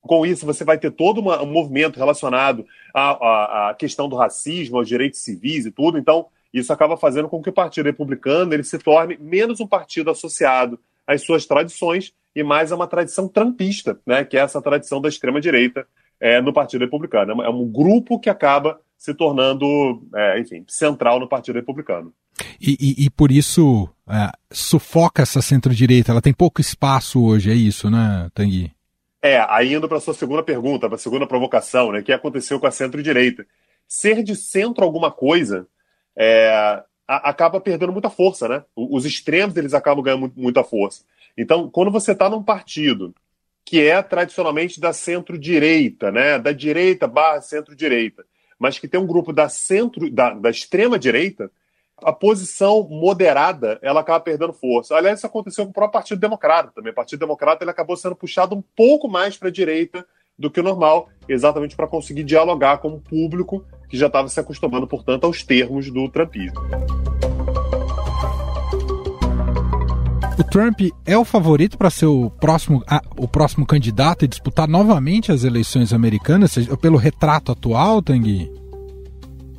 com 0.00 0.24
isso, 0.24 0.46
você 0.46 0.64
vai 0.64 0.78
ter 0.78 0.90
todo 0.92 1.20
uma, 1.20 1.42
um 1.42 1.52
movimento 1.52 1.98
relacionado 1.98 2.64
à, 2.94 3.10
à, 3.10 3.68
à, 3.68 3.74
questão 3.74 4.08
do 4.08 4.16
racismo, 4.16 4.78
aos 4.78 4.88
direitos 4.88 5.20
civis 5.20 5.66
e 5.66 5.70
tudo. 5.70 5.98
Então, 5.98 6.24
isso 6.54 6.72
acaba 6.72 6.96
fazendo 6.96 7.28
com 7.28 7.42
que 7.42 7.50
o 7.50 7.52
Partido 7.52 7.84
Republicano 7.84 8.54
ele 8.54 8.64
se 8.64 8.78
torne 8.78 9.18
menos 9.20 9.60
um 9.60 9.66
partido 9.66 10.10
associado 10.10 10.80
às 11.06 11.20
suas 11.20 11.44
tradições 11.44 12.14
e 12.34 12.42
mais 12.42 12.72
a 12.72 12.76
uma 12.76 12.86
tradição 12.86 13.28
trampista, 13.28 13.98
né, 14.06 14.24
que 14.24 14.36
é 14.36 14.40
essa 14.40 14.60
tradição 14.60 15.00
da 15.00 15.08
extrema-direita 15.08 15.86
é, 16.20 16.40
no 16.40 16.52
Partido 16.52 16.82
Republicano. 16.82 17.42
É 17.42 17.48
um 17.48 17.66
grupo 17.66 18.18
que 18.18 18.30
acaba 18.30 18.80
se 18.96 19.14
tornando, 19.14 20.02
é, 20.14 20.40
enfim, 20.40 20.64
central 20.66 21.20
no 21.20 21.28
Partido 21.28 21.56
Republicano. 21.56 22.12
E, 22.60 22.76
e, 22.80 23.04
e 23.04 23.10
por 23.10 23.30
isso 23.30 23.88
é, 24.08 24.30
sufoca 24.50 25.22
essa 25.22 25.42
centro-direita. 25.42 26.10
Ela 26.10 26.22
tem 26.22 26.32
pouco 26.32 26.60
espaço 26.60 27.22
hoje, 27.24 27.50
é 27.50 27.54
isso, 27.54 27.90
né, 27.90 28.28
Tanguy? 28.34 28.72
É, 29.22 29.38
aí 29.48 29.74
indo 29.74 29.88
para 29.88 29.98
a 29.98 30.00
sua 30.00 30.14
segunda 30.14 30.42
pergunta, 30.42 30.86
para 30.86 30.96
a 30.96 30.98
segunda 30.98 31.26
provocação, 31.26 31.92
né? 31.92 32.00
O 32.00 32.02
que 32.02 32.12
aconteceu 32.12 32.60
com 32.60 32.66
a 32.66 32.70
centro-direita? 32.70 33.46
Ser 33.88 34.22
de 34.22 34.36
centro 34.36 34.84
alguma 34.84 35.10
coisa 35.10 35.66
é, 36.16 36.82
a, 37.08 37.30
acaba 37.30 37.60
perdendo 37.60 37.92
muita 37.92 38.10
força, 38.10 38.48
né? 38.48 38.64
Os 38.76 39.06
extremos 39.06 39.56
eles 39.56 39.72
acabam 39.72 40.04
ganhando 40.04 40.30
muita 40.36 40.62
força. 40.62 41.04
Então, 41.36 41.68
quando 41.68 41.90
você 41.90 42.12
está 42.12 42.28
num 42.28 42.42
partido 42.42 43.14
que 43.64 43.80
é 43.80 44.00
tradicionalmente 44.02 44.78
da 44.78 44.92
centro-direita, 44.92 46.12
né? 46.12 46.38
Da 46.38 46.52
direita 46.52 47.06
barra 47.06 47.40
centro-direita, 47.40 48.24
mas 48.58 48.78
que 48.78 48.86
tem 48.86 49.00
um 49.00 49.06
grupo 49.06 49.32
da 49.32 49.48
centro, 49.48 50.10
da, 50.10 50.34
da 50.34 50.50
extrema-direita, 50.50 51.50
a 52.02 52.12
posição 52.12 52.86
moderada 52.88 53.78
ela 53.80 54.00
acaba 54.00 54.20
perdendo 54.20 54.52
força. 54.52 54.94
Aliás, 54.94 55.18
isso 55.18 55.26
aconteceu 55.26 55.64
com 55.64 55.70
o 55.70 55.74
próprio 55.74 56.00
Partido 56.00 56.20
Democrata 56.20 56.72
também. 56.74 56.92
O 56.92 56.94
Partido 56.94 57.20
Democrata 57.20 57.64
ele 57.64 57.70
acabou 57.70 57.96
sendo 57.96 58.16
puxado 58.16 58.54
um 58.54 58.62
pouco 58.76 59.08
mais 59.08 59.36
para 59.36 59.48
a 59.48 59.52
direita 59.52 60.06
do 60.38 60.50
que 60.50 60.60
o 60.60 60.64
normal, 60.64 61.08
exatamente 61.28 61.76
para 61.76 61.86
conseguir 61.86 62.24
dialogar 62.24 62.78
com 62.78 62.88
o 62.88 63.00
público 63.00 63.64
que 63.88 63.96
já 63.96 64.08
estava 64.08 64.28
se 64.28 64.40
acostumando, 64.40 64.86
portanto, 64.86 65.24
aos 65.24 65.44
termos 65.44 65.90
do 65.90 66.08
trumpismo. 66.08 66.60
O 70.36 70.42
Trump 70.42 70.80
é 71.06 71.16
o 71.16 71.24
favorito 71.24 71.78
para 71.78 71.90
ser 71.90 72.06
o 72.06 72.28
próximo, 72.28 72.82
ah, 72.88 73.00
o 73.16 73.28
próximo 73.28 73.64
candidato 73.64 74.24
e 74.24 74.28
disputar 74.28 74.66
novamente 74.66 75.30
as 75.30 75.44
eleições 75.44 75.92
americanas, 75.92 76.56
pelo 76.80 76.96
retrato 76.96 77.52
atual, 77.52 78.02
Tanguy? 78.02 78.50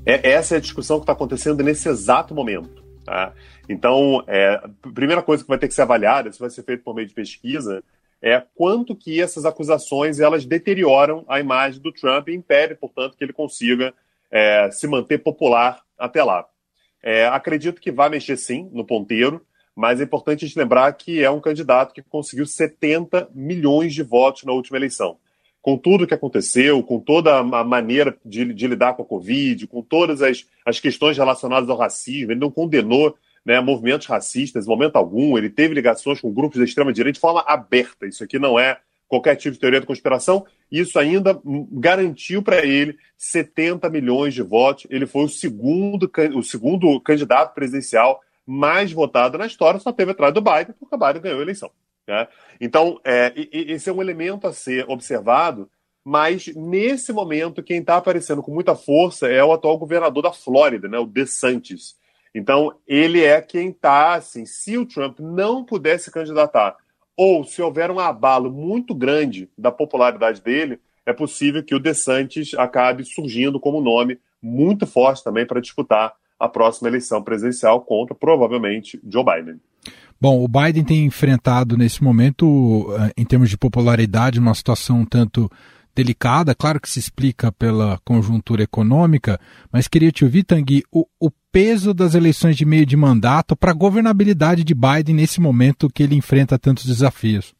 É, 0.05 0.31
essa 0.31 0.55
é 0.55 0.57
a 0.57 0.61
discussão 0.61 0.97
que 0.97 1.03
está 1.03 1.13
acontecendo 1.13 1.63
nesse 1.63 1.87
exato 1.87 2.35
momento. 2.35 2.83
Tá? 3.05 3.33
Então, 3.69 4.21
é, 4.27 4.55
a 4.55 4.91
primeira 4.93 5.21
coisa 5.21 5.43
que 5.43 5.47
vai 5.47 5.57
ter 5.57 5.69
que 5.69 5.73
ser 5.73 5.83
avaliada, 5.83 6.27
isso 6.27 6.39
vai 6.39 6.49
ser 6.49 6.63
feito 6.63 6.83
por 6.83 6.93
meio 6.93 7.07
de 7.07 7.13
pesquisa, 7.13 7.81
é 8.21 8.43
quanto 8.53 8.95
que 8.95 9.21
essas 9.21 9.45
acusações 9.45 10.19
elas 10.19 10.45
deterioram 10.45 11.23
a 11.27 11.39
imagem 11.39 11.81
do 11.81 11.91
Trump 11.91 12.27
e 12.27 12.35
impedem, 12.35 12.75
portanto, 12.75 13.15
que 13.17 13.23
ele 13.23 13.33
consiga 13.33 13.93
é, 14.29 14.69
se 14.71 14.87
manter 14.87 15.19
popular 15.19 15.79
até 15.97 16.21
lá. 16.21 16.45
É, 17.01 17.27
acredito 17.27 17.79
que 17.79 17.91
vai 17.91 18.09
mexer 18.09 18.35
sim 18.35 18.69
no 18.73 18.83
ponteiro, 18.83 19.41
mas 19.75 19.99
é 19.99 20.03
importante 20.03 20.45
a 20.45 20.47
gente 20.47 20.57
lembrar 20.57 20.91
que 20.93 21.23
é 21.23 21.29
um 21.29 21.41
candidato 21.41 21.93
que 21.93 22.01
conseguiu 22.01 22.45
70 22.45 23.29
milhões 23.33 23.93
de 23.93 24.03
votos 24.03 24.43
na 24.43 24.53
última 24.53 24.77
eleição 24.77 25.17
com 25.65 25.79
tudo 25.79 26.05
que 26.05 26.13
aconteceu, 26.13 26.83
com 26.83 26.99
toda 26.99 27.39
a 27.39 27.63
maneira 27.63 28.15
de, 28.23 28.53
de 28.53 28.67
lidar 28.67 28.93
com 28.93 29.01
a 29.01 29.05
Covid, 29.05 29.65
com 29.65 29.81
todas 29.81 30.21
as, 30.21 30.45
as 30.63 30.79
questões 30.79 31.17
relacionadas 31.17 31.67
ao 31.67 31.75
racismo, 31.75 32.31
ele 32.31 32.39
não 32.39 32.51
condenou 32.51 33.17
né, 33.43 33.59
movimentos 33.59 34.05
racistas 34.05 34.67
em 34.67 34.69
momento 34.69 34.95
algum, 34.95 35.35
ele 35.35 35.49
teve 35.49 35.73
ligações 35.73 36.21
com 36.21 36.31
grupos 36.31 36.59
da 36.59 36.65
extrema-direita 36.65 37.15
de 37.15 37.19
forma 37.19 37.43
aberta. 37.47 38.05
Isso 38.05 38.23
aqui 38.23 38.37
não 38.37 38.59
é 38.59 38.77
qualquer 39.07 39.35
tipo 39.37 39.53
de 39.53 39.59
teoria 39.59 39.79
da 39.81 39.87
conspiração. 39.87 40.45
Isso 40.71 40.99
ainda 40.99 41.41
garantiu 41.71 42.43
para 42.43 42.63
ele 42.63 42.95
70 43.17 43.89
milhões 43.89 44.35
de 44.35 44.43
votos. 44.43 44.85
Ele 44.87 45.07
foi 45.07 45.23
o 45.23 45.29
segundo, 45.29 46.11
o 46.35 46.43
segundo 46.43 47.01
candidato 47.01 47.55
presidencial 47.55 48.21
mais 48.45 48.91
votado 48.91 49.37
na 49.37 49.45
história, 49.45 49.79
só 49.79 49.91
teve 49.91 50.11
atrás 50.11 50.33
do 50.33 50.41
Biden, 50.41 50.75
porque 50.79 50.95
o 50.95 50.97
Biden 50.97 51.21
ganhou 51.21 51.39
a 51.39 51.43
eleição. 51.43 51.71
Né? 52.07 52.27
Então, 52.61 52.99
é, 53.03 53.33
esse 53.51 53.89
é 53.89 53.93
um 53.93 54.01
elemento 54.01 54.47
a 54.47 54.53
ser 54.53 54.85
observado, 54.89 55.69
mas 56.03 56.47
nesse 56.55 57.11
momento, 57.11 57.63
quem 57.63 57.79
está 57.79 57.97
aparecendo 57.97 58.43
com 58.43 58.53
muita 58.53 58.75
força 58.75 59.27
é 59.27 59.43
o 59.43 59.51
atual 59.51 59.77
governador 59.77 60.21
da 60.21 60.31
Flórida, 60.31 60.87
né, 60.87 60.99
o 60.99 61.07
DeSantis. 61.07 61.95
Então, 62.33 62.75
ele 62.85 63.23
é 63.23 63.41
quem 63.41 63.69
está, 63.69 64.13
assim, 64.13 64.45
se 64.45 64.77
o 64.77 64.85
Trump 64.85 65.19
não 65.19 65.63
puder 65.63 65.99
se 65.99 66.11
candidatar, 66.11 66.75
ou 67.17 67.43
se 67.43 67.61
houver 67.61 67.89
um 67.89 67.99
abalo 67.99 68.51
muito 68.51 68.93
grande 68.93 69.49
da 69.57 69.71
popularidade 69.71 70.41
dele, 70.41 70.79
é 71.05 71.13
possível 71.13 71.63
que 71.63 71.73
o 71.73 71.79
DeSantis 71.79 72.53
acabe 72.55 73.05
surgindo 73.05 73.59
como 73.59 73.81
nome 73.81 74.19
muito 74.41 74.85
forte 74.85 75.23
também 75.23 75.45
para 75.45 75.61
disputar 75.61 76.13
a 76.39 76.49
próxima 76.49 76.87
eleição 76.87 77.23
presidencial 77.23 77.81
contra, 77.81 78.15
provavelmente, 78.15 78.99
Joe 79.07 79.23
Biden. 79.23 79.59
Bom, 80.19 80.43
o 80.43 80.47
Biden 80.47 80.83
tem 80.83 81.05
enfrentado 81.05 81.77
nesse 81.77 82.03
momento, 82.03 82.87
eh, 82.99 83.13
em 83.17 83.25
termos 83.25 83.49
de 83.49 83.57
popularidade, 83.57 84.39
uma 84.39 84.53
situação 84.53 85.01
um 85.01 85.05
tanto 85.05 85.49
delicada, 85.95 86.53
claro 86.53 86.79
que 86.79 86.89
se 86.89 86.99
explica 86.99 87.51
pela 87.51 87.99
conjuntura 88.03 88.63
econômica, 88.63 89.39
mas 89.71 89.87
queria 89.87 90.11
te 90.11 90.25
ouvir, 90.25 90.43
Tanguy, 90.43 90.83
o, 90.91 91.05
o 91.19 91.31
peso 91.51 91.93
das 91.93 92.15
eleições 92.15 92.57
de 92.57 92.65
meio 92.65 92.85
de 92.85 92.97
mandato 92.97 93.55
para 93.55 93.71
a 93.71 93.73
governabilidade 93.73 94.63
de 94.63 94.75
Biden 94.75 95.15
nesse 95.15 95.39
momento 95.39 95.89
que 95.89 96.03
ele 96.03 96.15
enfrenta 96.15 96.59
tantos 96.59 96.85
desafios. 96.85 97.55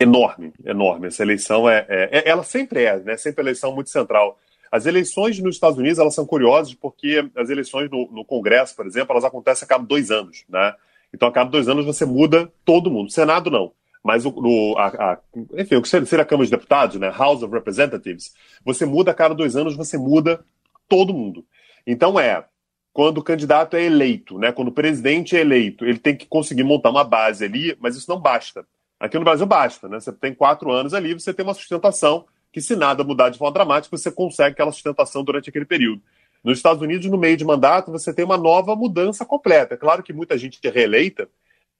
Enorme, 0.00 0.52
enorme. 0.64 1.06
Essa 1.06 1.22
eleição 1.22 1.68
é, 1.68 1.86
é, 1.88 2.18
é 2.18 2.28
ela 2.28 2.42
sempre 2.42 2.82
é, 2.82 2.98
né? 2.98 3.16
Sempre 3.16 3.42
a 3.42 3.44
eleição 3.44 3.72
muito 3.72 3.90
central. 3.90 4.36
As 4.74 4.86
eleições 4.86 5.38
nos 5.38 5.54
Estados 5.54 5.78
Unidos 5.78 6.00
elas 6.00 6.14
são 6.14 6.26
curiosas 6.26 6.74
porque 6.74 7.30
as 7.36 7.48
eleições 7.48 7.88
no, 7.88 8.10
no 8.10 8.24
Congresso, 8.24 8.74
por 8.74 8.86
exemplo, 8.86 9.12
elas 9.12 9.24
acontecem 9.24 9.64
a 9.64 9.68
cada 9.68 9.84
dois 9.84 10.10
anos, 10.10 10.44
né? 10.48 10.74
Então 11.12 11.28
a 11.28 11.32
cada 11.32 11.48
dois 11.48 11.68
anos 11.68 11.86
você 11.86 12.04
muda 12.04 12.52
todo 12.64 12.90
mundo. 12.90 13.10
Senado 13.10 13.50
não 13.52 13.72
mas 14.04 14.26
o, 14.26 14.34
o 14.36 14.76
a, 14.76 14.88
a, 14.88 15.18
enfim, 15.56 15.76
o 15.76 15.82
que 15.82 15.88
seria 15.88 16.22
a 16.22 16.26
Câmara 16.26 16.44
de 16.44 16.50
Deputados, 16.50 17.00
né, 17.00 17.10
House 17.10 17.42
of 17.42 17.54
Representatives, 17.54 18.34
você 18.62 18.84
muda 18.84 19.12
a 19.12 19.14
cada 19.14 19.34
dois 19.34 19.56
anos, 19.56 19.74
você 19.74 19.96
muda 19.96 20.44
todo 20.86 21.14
mundo. 21.14 21.42
Então 21.86 22.20
é, 22.20 22.44
quando 22.92 23.18
o 23.18 23.22
candidato 23.22 23.76
é 23.76 23.84
eleito, 23.84 24.38
né, 24.38 24.52
quando 24.52 24.68
o 24.68 24.72
presidente 24.72 25.34
é 25.34 25.40
eleito, 25.40 25.86
ele 25.86 25.98
tem 25.98 26.14
que 26.14 26.26
conseguir 26.26 26.64
montar 26.64 26.90
uma 26.90 27.02
base 27.02 27.46
ali, 27.46 27.74
mas 27.80 27.96
isso 27.96 28.10
não 28.10 28.20
basta. 28.20 28.66
Aqui 29.00 29.18
no 29.18 29.24
Brasil 29.24 29.46
basta, 29.46 29.88
né? 29.88 29.98
Você 29.98 30.12
tem 30.12 30.32
quatro 30.32 30.70
anos 30.70 30.94
ali, 30.94 31.12
você 31.14 31.34
tem 31.34 31.44
uma 31.44 31.52
sustentação 31.52 32.26
que, 32.54 32.60
se 32.60 32.76
nada 32.76 33.02
mudar 33.02 33.30
de 33.30 33.36
forma 33.36 33.52
dramática, 33.52 33.96
você 33.96 34.12
consegue 34.12 34.52
aquela 34.52 34.70
sustentação 34.70 35.24
durante 35.24 35.50
aquele 35.50 35.64
período. 35.64 36.00
Nos 36.44 36.56
Estados 36.56 36.80
Unidos, 36.80 37.10
no 37.10 37.18
meio 37.18 37.36
de 37.36 37.44
mandato, 37.44 37.90
você 37.90 38.14
tem 38.14 38.24
uma 38.24 38.36
nova 38.36 38.76
mudança 38.76 39.24
completa. 39.24 39.74
É 39.74 39.76
claro 39.76 40.04
que 40.04 40.12
muita 40.12 40.38
gente 40.38 40.60
é 40.62 40.70
reeleita, 40.70 41.28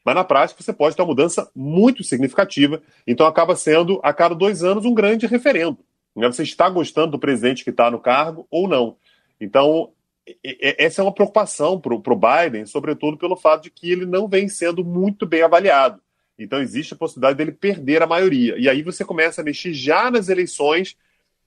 mas 0.04 0.16
na 0.16 0.24
prática 0.24 0.60
você 0.60 0.72
pode 0.72 0.96
ter 0.96 1.02
uma 1.02 1.06
mudança 1.06 1.48
muito 1.54 2.02
significativa. 2.02 2.82
Então 3.06 3.24
acaba 3.24 3.54
sendo, 3.54 4.00
a 4.02 4.12
cada 4.12 4.34
dois 4.34 4.64
anos, 4.64 4.84
um 4.84 4.92
grande 4.92 5.28
referendo. 5.28 5.78
Né? 6.16 6.26
Você 6.26 6.42
está 6.42 6.68
gostando 6.68 7.12
do 7.12 7.20
presidente 7.20 7.62
que 7.62 7.70
está 7.70 7.88
no 7.88 8.00
cargo 8.00 8.44
ou 8.50 8.66
não. 8.66 8.96
Então, 9.40 9.92
essa 10.52 11.02
é 11.02 11.04
uma 11.04 11.14
preocupação 11.14 11.78
para 11.78 11.94
o 11.94 12.00
Biden, 12.00 12.66
sobretudo 12.66 13.16
pelo 13.16 13.36
fato 13.36 13.62
de 13.62 13.70
que 13.70 13.92
ele 13.92 14.06
não 14.06 14.26
vem 14.26 14.48
sendo 14.48 14.84
muito 14.84 15.24
bem 15.24 15.42
avaliado. 15.42 16.00
Então 16.38 16.60
existe 16.60 16.94
a 16.94 16.96
possibilidade 16.96 17.38
dele 17.38 17.52
perder 17.52 18.02
a 18.02 18.06
maioria. 18.06 18.56
E 18.58 18.68
aí 18.68 18.82
você 18.82 19.04
começa 19.04 19.40
a 19.40 19.44
mexer 19.44 19.72
já 19.72 20.10
nas 20.10 20.28
eleições 20.28 20.96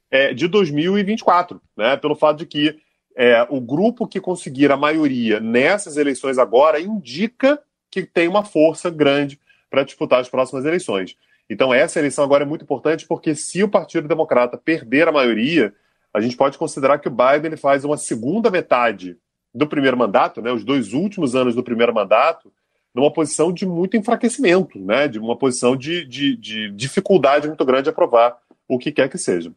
é, 0.10 0.34
de 0.34 0.48
2024, 0.48 1.62
né? 1.76 1.98
Pelo 1.98 2.16
fato 2.16 2.40
de 2.40 2.46
que 2.46 2.80
é, 3.16 3.46
o 3.50 3.60
grupo 3.60 4.08
que 4.08 4.22
conseguir 4.22 4.72
a 4.72 4.78
maioria 4.78 5.40
nessas 5.40 5.98
eleições 5.98 6.38
agora 6.38 6.80
indica 6.80 7.62
que 7.90 8.04
tem 8.04 8.28
uma 8.28 8.44
força 8.44 8.90
grande 8.90 9.40
para 9.70 9.84
disputar 9.84 10.20
as 10.20 10.30
próximas 10.30 10.66
eleições. 10.66 11.18
Então, 11.50 11.74
essa 11.74 12.00
eleição 12.00 12.24
agora 12.24 12.44
é 12.44 12.48
muito 12.48 12.64
importante 12.64 13.08
porque, 13.08 13.34
se 13.34 13.64
o 13.64 13.70
Partido 13.70 14.08
Democrata 14.08 14.58
perder 14.58 15.08
a 15.08 15.12
maioria, 15.12 15.74
a 16.14 16.20
gente 16.20 16.36
pode 16.36 16.58
considerar 16.58 17.00
que 17.00 17.08
o 17.08 17.12
Biden 17.12 17.46
ele 17.46 17.58
faz 17.58 17.86
uma 17.86 17.98
segunda 17.98 18.52
metade 18.52 19.18
do 19.54 19.66
primeiro 19.66 19.98
mandato, 19.98 20.42
né, 20.42 20.52
os 20.52 20.64
dois 20.64 20.94
últimos 20.94 21.36
anos 21.36 21.56
do 21.56 21.64
primeiro 21.64 21.94
mandato, 21.94 22.52
numa 22.98 23.14
posição 23.14 23.54
de 23.54 23.64
muito 23.64 23.96
enfraquecimento, 23.96 24.80
né, 24.80 25.08
de 25.08 25.20
uma 25.20 25.38
posição 25.38 25.78
de, 25.78 26.04
de, 26.04 26.36
de 26.36 26.72
dificuldade 26.72 27.48
muito 27.48 27.64
grande 27.64 27.84
de 27.84 27.90
aprovar 27.90 28.36
o 28.68 28.80
que 28.80 28.92
quer 28.92 29.08
que 29.08 29.20
seja. 29.20 29.54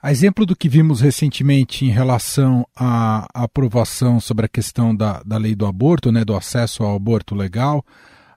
A 0.00 0.12
exemplo 0.12 0.44
do 0.44 0.54
que 0.54 0.68
vimos 0.68 1.00
recentemente 1.00 1.84
em 1.84 1.88
relação 1.88 2.64
à 2.76 3.26
aprovação 3.34 4.20
sobre 4.20 4.44
a 4.44 4.48
questão 4.48 4.94
da, 4.94 5.22
da 5.24 5.38
lei 5.38 5.56
do 5.56 5.66
aborto, 5.66 6.12
né, 6.12 6.24
do 6.24 6.36
acesso 6.36 6.84
ao 6.84 6.94
aborto 6.94 7.34
legal, 7.34 7.82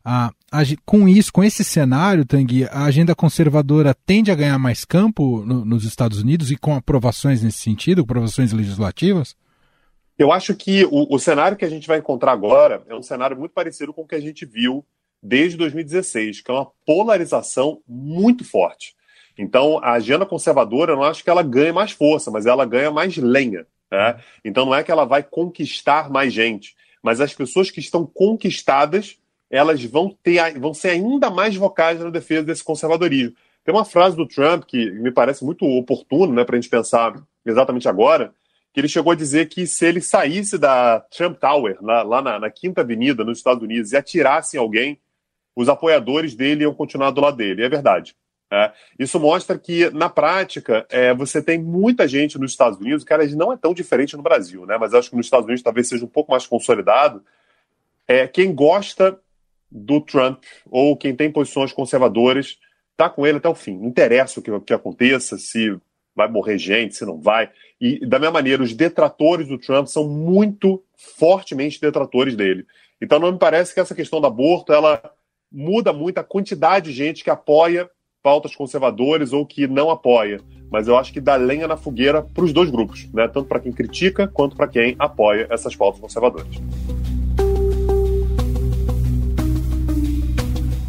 a, 0.03 0.31
a, 0.51 0.61
com 0.85 1.07
isso, 1.07 1.31
com 1.31 1.43
esse 1.43 1.63
cenário, 1.63 2.25
Tanguy, 2.25 2.63
a 2.65 2.85
agenda 2.85 3.13
conservadora 3.13 3.93
tende 3.93 4.31
a 4.31 4.35
ganhar 4.35 4.57
mais 4.57 4.85
campo 4.85 5.43
no, 5.45 5.63
nos 5.65 5.83
Estados 5.83 6.21
Unidos 6.21 6.49
e 6.49 6.57
com 6.57 6.73
aprovações 6.73 7.43
nesse 7.43 7.59
sentido, 7.59 8.01
aprovações 8.01 8.53
legislativas? 8.53 9.35
Eu 10.21 10.31
acho 10.31 10.53
que 10.53 10.85
o, 10.85 11.15
o 11.15 11.17
cenário 11.17 11.57
que 11.57 11.65
a 11.65 11.69
gente 11.69 11.87
vai 11.87 11.97
encontrar 11.97 12.31
agora 12.31 12.83
é 12.87 12.93
um 12.93 13.01
cenário 13.01 13.35
muito 13.35 13.53
parecido 13.53 13.91
com 13.91 14.03
o 14.03 14.07
que 14.07 14.13
a 14.13 14.19
gente 14.19 14.45
viu 14.45 14.85
desde 15.19 15.57
2016, 15.57 16.41
que 16.41 16.51
é 16.51 16.53
uma 16.53 16.67
polarização 16.85 17.81
muito 17.87 18.45
forte. 18.45 18.93
Então, 19.35 19.79
a 19.83 19.93
agenda 19.93 20.23
conservadora, 20.23 20.91
eu 20.91 20.95
não 20.95 21.05
acho 21.05 21.23
que 21.23 21.29
ela 21.31 21.41
ganhe 21.41 21.71
mais 21.71 21.91
força, 21.91 22.29
mas 22.29 22.45
ela 22.45 22.65
ganha 22.65 22.91
mais 22.91 23.17
lenha. 23.17 23.65
Né? 23.91 24.21
Então, 24.45 24.63
não 24.63 24.75
é 24.75 24.83
que 24.83 24.91
ela 24.91 25.05
vai 25.05 25.23
conquistar 25.23 26.07
mais 26.07 26.31
gente, 26.31 26.75
mas 27.01 27.19
as 27.19 27.33
pessoas 27.33 27.71
que 27.71 27.79
estão 27.79 28.05
conquistadas, 28.05 29.17
elas 29.49 29.83
vão, 29.85 30.15
ter, 30.21 30.59
vão 30.59 30.71
ser 30.71 30.89
ainda 30.89 31.31
mais 31.31 31.55
vocais 31.55 31.99
na 31.99 32.11
defesa 32.11 32.43
desse 32.43 32.63
conservadorismo. 32.63 33.35
Tem 33.63 33.73
uma 33.73 33.85
frase 33.85 34.15
do 34.15 34.27
Trump 34.27 34.65
que 34.65 34.91
me 34.91 35.11
parece 35.11 35.43
muito 35.43 35.65
oportuna 35.65 36.31
né, 36.31 36.45
para 36.45 36.57
a 36.57 36.61
gente 36.61 36.69
pensar 36.69 37.15
exatamente 37.43 37.89
agora, 37.89 38.31
que 38.73 38.79
ele 38.79 38.87
chegou 38.87 39.11
a 39.11 39.15
dizer 39.15 39.49
que 39.49 39.67
se 39.67 39.85
ele 39.85 40.01
saísse 40.01 40.57
da 40.57 40.99
Trump 40.99 41.37
Tower, 41.37 41.77
lá, 41.81 42.03
lá 42.03 42.21
na, 42.21 42.39
na 42.39 42.49
Quinta 42.49 42.81
Avenida, 42.81 43.23
nos 43.23 43.37
Estados 43.37 43.63
Unidos, 43.63 43.91
e 43.91 43.97
atirasse 43.97 44.55
em 44.55 44.59
alguém, 44.59 44.99
os 45.55 45.67
apoiadores 45.67 46.35
dele 46.35 46.63
iam 46.63 46.73
continuar 46.73 47.11
do 47.11 47.21
lado 47.21 47.37
dele. 47.37 47.63
É 47.63 47.69
verdade. 47.69 48.15
É, 48.53 48.71
isso 48.99 49.17
mostra 49.17 49.57
que, 49.57 49.89
na 49.91 50.09
prática, 50.09 50.85
é, 50.89 51.13
você 51.13 51.41
tem 51.41 51.57
muita 51.57 52.05
gente 52.05 52.37
nos 52.37 52.51
Estados 52.51 52.77
Unidos, 52.79 53.03
cara, 53.03 53.25
não 53.27 53.53
é 53.53 53.57
tão 53.57 53.73
diferente 53.73 54.17
no 54.17 54.23
Brasil, 54.23 54.65
né? 54.65 54.77
Mas 54.77 54.93
acho 54.93 55.09
que 55.09 55.15
nos 55.15 55.25
Estados 55.25 55.45
Unidos 55.45 55.63
talvez 55.63 55.87
seja 55.87 56.03
um 56.03 56.09
pouco 56.09 56.31
mais 56.31 56.45
consolidado. 56.45 57.23
É, 58.05 58.27
quem 58.27 58.53
gosta 58.53 59.17
do 59.71 60.01
Trump 60.01 60.43
ou 60.69 60.97
quem 60.97 61.15
tem 61.15 61.31
posições 61.31 61.71
conservadoras 61.71 62.57
está 62.91 63.09
com 63.09 63.25
ele 63.25 63.37
até 63.37 63.47
o 63.47 63.55
fim. 63.55 63.77
Não 63.77 63.87
interessa 63.87 64.41
o 64.41 64.43
que, 64.43 64.51
o 64.51 64.59
que 64.59 64.73
aconteça, 64.73 65.37
se 65.37 65.77
vai 66.15 66.27
morrer 66.27 66.57
gente, 66.57 66.95
se 66.95 67.05
não 67.05 67.19
vai. 67.19 67.49
E, 67.79 68.05
da 68.05 68.19
mesma 68.19 68.33
maneira, 68.33 68.63
os 68.63 68.73
detratores 68.73 69.47
do 69.47 69.57
Trump 69.57 69.87
são 69.87 70.07
muito 70.07 70.83
fortemente 70.95 71.79
detratores 71.81 72.35
dele. 72.35 72.65
Então, 73.01 73.19
não 73.19 73.31
me 73.31 73.39
parece 73.39 73.73
que 73.73 73.79
essa 73.79 73.95
questão 73.95 74.21
do 74.21 74.27
aborto 74.27 74.71
ela 74.71 75.01
muda 75.51 75.91
muito 75.91 76.17
a 76.19 76.23
quantidade 76.23 76.91
de 76.91 76.97
gente 76.97 77.23
que 77.23 77.29
apoia 77.29 77.89
pautas 78.23 78.55
conservadoras 78.55 79.33
ou 79.33 79.45
que 79.45 79.67
não 79.67 79.89
apoia. 79.89 80.39
Mas 80.71 80.87
eu 80.87 80.97
acho 80.97 81.11
que 81.11 81.19
dá 81.19 81.35
lenha 81.35 81.67
na 81.67 81.75
fogueira 81.75 82.21
para 82.21 82.45
os 82.45 82.53
dois 82.53 82.69
grupos, 82.69 83.09
né? 83.13 83.27
tanto 83.27 83.47
para 83.47 83.59
quem 83.59 83.71
critica 83.73 84.27
quanto 84.27 84.55
para 84.55 84.67
quem 84.67 84.95
apoia 84.97 85.47
essas 85.49 85.75
pautas 85.75 85.99
conservadoras. 85.99 86.55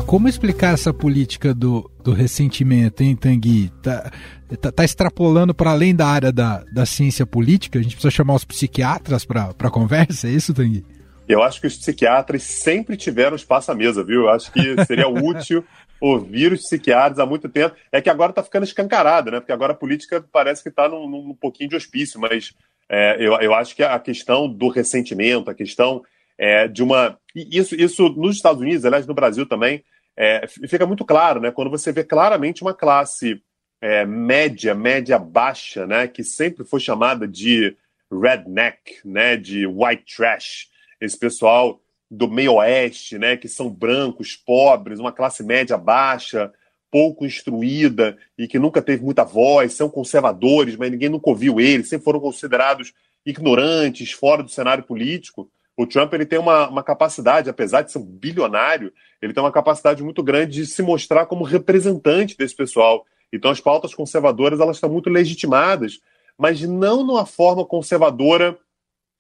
Como 0.07 0.29
explicar 0.29 0.75
essa 0.75 0.93
política 0.93 1.55
do, 1.55 1.91
do 2.05 2.13
ressentimento, 2.13 3.03
hein, 3.03 3.17
Tanguy? 3.17 3.71
Tá, 3.83 4.13
tá, 4.57 4.73
tá 4.73 4.85
extrapolando 4.85 5.55
para 5.55 5.71
além 5.71 5.95
da 5.95 6.07
área 6.07 6.33
da, 6.33 6.65
da 6.73 6.87
ciência 6.87 7.27
política? 7.27 7.79
A 7.79 7.83
gente 7.83 7.95
precisa 7.95 8.11
chamar 8.11 8.35
os 8.35 8.45
psiquiatras 8.45 9.25
para 9.25 9.55
a 9.59 9.71
conversa, 9.71 10.29
é 10.29 10.31
isso, 10.31 10.55
Tanguy? 10.55 10.85
Eu 11.29 11.43
acho 11.43 11.61
que 11.61 11.67
os 11.67 11.77
psiquiatras 11.77 12.43
sempre 12.43 12.97
tiveram 12.97 13.37
espaço 13.37 13.71
à 13.71 13.75
mesa, 13.75 14.05
viu? 14.05 14.23
Eu 14.23 14.31
acho 14.31 14.53
que 14.53 14.85
seria 14.85 15.09
útil 15.09 15.65
ouvir 16.01 16.53
os 16.53 16.63
psiquiatras 16.63 17.19
há 17.19 17.27
muito 17.27 17.49
tempo. 17.49 17.77
É 17.91 18.01
que 18.01 18.11
agora 18.11 18.31
está 18.31 18.43
ficando 18.43 18.65
escancarado, 18.65 19.31
né? 19.31 19.41
Porque 19.41 19.53
agora 19.53 19.73
a 19.73 19.77
política 19.77 20.25
parece 20.33 20.63
que 20.63 20.69
está 20.69 20.89
num, 20.89 21.09
num, 21.09 21.35
pouquinho 21.35 21.71
de 21.71 21.77
hospício, 21.77 22.21
mas 22.21 22.53
é, 22.89 23.17
eu, 23.21 23.35
eu 23.41 23.55
acho 23.55 23.75
que 23.77 23.83
a 23.83 23.99
questão 23.99 24.49
do 24.49 24.69
ressentimento, 24.69 25.51
a 25.51 25.55
questão 25.55 26.03
é, 26.37 26.67
de 26.67 26.83
uma. 26.83 27.17
Isso, 27.35 27.75
isso 27.77 28.09
nos 28.11 28.37
Estados 28.37 28.61
Unidos, 28.61 28.85
aliás, 28.85 29.07
no 29.07 29.15
Brasil 29.15 29.47
também, 29.47 29.85
é, 30.17 30.47
fica 30.47 30.87
muito 30.87 31.05
claro, 31.05 31.41
né? 31.41 31.51
Quando 31.51 31.71
você 31.71 31.93
vê 31.93 32.03
claramente 32.03 32.63
uma 32.63 32.75
classe 32.75 33.41
é, 33.83 34.07
média, 34.07 34.75
média 34.75 35.19
baixa, 35.19 35.87
né? 35.87 36.09
Que 36.09 36.25
sempre 36.25 36.65
foi 36.65 36.81
chamada 36.81 37.29
de 37.29 37.77
redneck, 38.11 39.01
né? 39.05 39.37
De 39.37 39.67
white 39.67 40.17
trash. 40.17 40.69
Esse 40.99 41.19
pessoal 41.19 41.83
do 42.13 42.29
meio 42.29 42.57
oeste, 42.57 43.19
né, 43.19 43.39
que 43.39 43.49
são 43.49 43.71
brancos, 43.71 44.37
pobres, 44.37 44.99
uma 44.99 45.11
classe 45.11 45.43
média 45.43 45.79
baixa, 45.79 46.53
pouco 46.91 47.25
instruída 47.25 48.19
e 48.37 48.47
que 48.47 48.59
nunca 48.59 48.83
teve 48.83 49.03
muita 49.03 49.25
voz, 49.25 49.73
são 49.73 49.89
conservadores, 49.89 50.77
mas 50.77 50.91
ninguém 50.91 51.09
nunca 51.09 51.31
ouviu 51.31 51.59
eles, 51.59 51.89
sempre 51.89 52.05
foram 52.05 52.21
considerados 52.21 52.93
ignorantes, 53.25 54.13
fora 54.13 54.43
do 54.43 54.51
cenário 54.51 54.85
político. 54.85 55.51
O 55.75 55.87
Trump 55.87 56.13
ele 56.13 56.27
tem 56.27 56.39
uma, 56.39 56.69
uma 56.69 56.83
capacidade, 56.83 57.49
apesar 57.49 57.81
de 57.81 57.91
ser 57.91 57.99
um 57.99 58.05
bilionário, 58.05 58.93
ele 59.23 59.33
tem 59.33 59.43
uma 59.43 59.51
capacidade 59.51 60.03
muito 60.03 60.23
grande 60.23 60.53
de 60.53 60.67
se 60.67 60.83
mostrar 60.83 61.25
como 61.25 61.45
representante 61.45 62.37
desse 62.37 62.55
pessoal. 62.55 63.07
Então 63.33 63.51
as 63.51 63.61
pautas 63.61 63.95
conservadoras 63.95 64.61
elas 64.61 64.77
estão 64.77 64.91
muito 64.91 65.09
legitimadas, 65.09 66.01
mas 66.37 66.61
não 66.63 67.05
numa 67.05 67.25
forma 67.25 67.65
conservadora 67.65 68.59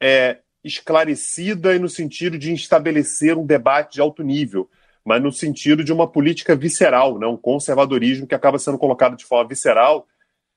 é, 0.01 0.39
esclarecida 0.63 1.75
e 1.75 1.79
no 1.79 1.89
sentido 1.89 2.39
de 2.39 2.53
estabelecer 2.53 3.37
um 3.37 3.47
debate 3.47 3.95
de 3.95 4.01
alto 4.01 4.23
nível, 4.23 4.69
mas 5.05 5.23
no 5.23 5.33
sentido 5.33 5.83
de 5.83 5.93
uma 5.93 6.07
política 6.07 6.55
visceral, 6.55 7.19
né? 7.19 7.27
um 7.27 7.37
conservadorismo 7.37 8.27
que 8.27 8.35
acaba 8.35 8.59
sendo 8.59 8.79
colocado 8.79 9.17
de 9.17 9.25
forma 9.25 9.49
visceral 9.49 10.07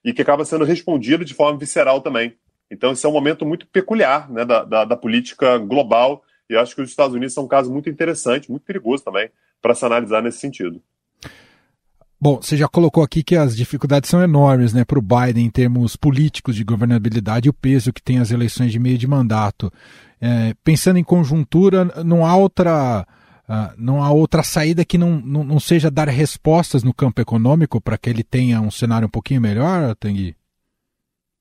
e 0.04 0.13
que 0.13 0.22
acaba 0.22 0.46
sendo 0.46 0.63
respondido 0.63 1.26
de 1.26 1.34
forma 1.34 1.58
visceral 1.58 2.02
também. 2.02 2.36
Então, 2.70 2.91
esse 2.91 3.06
é 3.06 3.10
um 3.10 3.13
momento 3.13 3.46
muito 3.46 3.68
peculiar 3.68 4.30
né, 4.32 4.46
da, 4.46 4.63
da, 4.63 4.86
da 4.86 4.98
política 4.98 5.58
global, 5.58 6.24
e 6.50 6.54
eu 6.54 6.60
acho 6.60 6.76
que 6.76 6.82
os 6.82 6.89
Estados 6.89 7.15
Unidos 7.15 7.34
são 7.34 7.46
um 7.46 7.48
caso 7.48 7.72
muito 7.72 7.89
interessante, 7.89 8.50
muito 8.50 8.63
perigoso 8.63 9.04
também, 9.04 9.30
para 9.62 9.74
se 9.74 9.86
analisar 9.86 10.22
nesse 10.22 10.39
sentido. 10.39 10.82
Bom, 12.25 12.41
você 12.41 12.57
já 12.57 12.67
colocou 12.67 13.03
aqui 13.03 13.21
que 13.21 13.35
as 13.35 13.55
dificuldades 13.55 14.09
são 14.09 14.19
enormes 14.19 14.73
né, 14.73 14.83
para 14.83 14.97
o 14.97 15.01
Biden 15.01 15.45
em 15.45 15.49
termos 15.51 15.95
políticos 15.95 16.55
de 16.55 16.63
governabilidade 16.63 17.47
e 17.47 17.51
o 17.51 17.53
peso 17.53 17.93
que 17.93 18.01
tem 18.01 18.17
as 18.17 18.31
eleições 18.31 18.71
de 18.71 18.79
meio 18.79 18.97
de 18.97 19.05
mandato. 19.05 19.71
É, 20.19 20.55
pensando 20.63 20.97
em 20.97 21.03
conjuntura, 21.03 21.85
não 22.03 22.25
há 22.25 22.35
outra. 22.35 23.05
Uh, 23.47 23.75
não 23.77 24.03
há 24.03 24.11
outra 24.11 24.41
saída 24.41 24.83
que 24.83 24.97
não, 24.97 25.21
não, 25.21 25.43
não, 25.43 25.59
seja 25.59 25.91
dar 25.91 26.07
respostas 26.07 26.83
no 26.83 26.95
campo 26.95 27.21
econômico 27.21 27.79
para 27.79 27.95
que 27.95 28.09
ele 28.09 28.23
tenha 28.23 28.59
um 28.59 28.71
cenário 28.71 29.05
um 29.05 29.11
pouquinho 29.11 29.39
melhor, 29.39 29.93
Tanguy? 29.93 30.35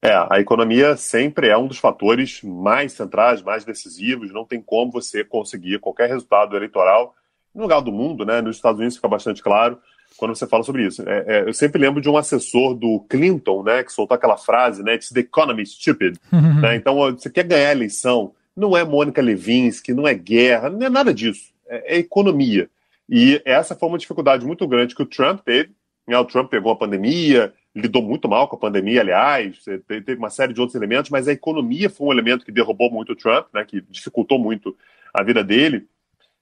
É, 0.04 0.12
a 0.30 0.38
economia 0.38 0.98
sempre 0.98 1.48
é 1.48 1.56
um 1.56 1.66
dos 1.66 1.78
fatores 1.78 2.42
mais 2.42 2.92
centrais, 2.92 3.40
mais 3.40 3.64
decisivos. 3.64 4.34
Não 4.34 4.44
tem 4.44 4.60
como 4.60 4.92
você 4.92 5.24
conseguir 5.24 5.80
qualquer 5.80 6.10
resultado 6.10 6.54
eleitoral 6.54 7.14
no 7.54 7.62
lugar 7.62 7.80
do 7.80 7.90
mundo, 7.90 8.26
né? 8.26 8.42
Nos 8.42 8.56
Estados 8.56 8.78
Unidos 8.78 8.96
fica 8.96 9.08
bastante 9.08 9.42
claro 9.42 9.78
quando 10.16 10.34
você 10.34 10.46
fala 10.46 10.62
sobre 10.62 10.86
isso. 10.86 11.02
É, 11.08 11.24
é, 11.26 11.48
eu 11.48 11.52
sempre 11.52 11.80
lembro 11.80 12.00
de 12.00 12.08
um 12.08 12.16
assessor 12.16 12.74
do 12.74 13.00
Clinton, 13.08 13.62
né, 13.62 13.82
que 13.82 13.92
soltou 13.92 14.14
aquela 14.14 14.36
frase, 14.36 14.82
né, 14.82 14.94
"It's 14.94 15.10
the 15.10 15.20
economy 15.20 15.66
stupid". 15.66 16.18
Uhum. 16.32 16.60
Né? 16.60 16.76
Então, 16.76 16.96
você 17.12 17.30
quer 17.30 17.44
ganhar 17.44 17.68
a 17.68 17.72
eleição, 17.72 18.32
não 18.56 18.76
é 18.76 18.84
Mônica 18.84 19.20
Levinsky, 19.20 19.92
não 19.92 20.06
é 20.06 20.14
guerra, 20.14 20.70
não 20.70 20.86
é 20.86 20.90
nada 20.90 21.12
disso. 21.12 21.52
É, 21.68 21.96
é 21.96 21.98
economia. 21.98 22.68
E 23.08 23.40
essa 23.44 23.74
foi 23.74 23.88
uma 23.88 23.98
dificuldade 23.98 24.46
muito 24.46 24.66
grande 24.66 24.94
que 24.94 25.02
o 25.02 25.06
Trump 25.06 25.40
teve. 25.40 25.70
Né? 26.06 26.16
O 26.18 26.24
Trump 26.24 26.50
pegou 26.50 26.72
a 26.72 26.76
pandemia, 26.76 27.52
lidou 27.74 28.02
muito 28.02 28.28
mal 28.28 28.46
com 28.46 28.56
a 28.56 28.58
pandemia, 28.58 29.00
aliás, 29.00 29.64
teve 29.86 30.14
uma 30.14 30.30
série 30.30 30.52
de 30.52 30.60
outros 30.60 30.76
elementos, 30.76 31.10
mas 31.10 31.26
a 31.26 31.32
economia 31.32 31.90
foi 31.90 32.06
um 32.06 32.12
elemento 32.12 32.44
que 32.44 32.52
derrubou 32.52 32.90
muito 32.90 33.12
o 33.12 33.16
Trump, 33.16 33.46
né, 33.52 33.64
que 33.64 33.80
dificultou 33.90 34.38
muito 34.38 34.76
a 35.12 35.22
vida 35.24 35.42
dele, 35.42 35.86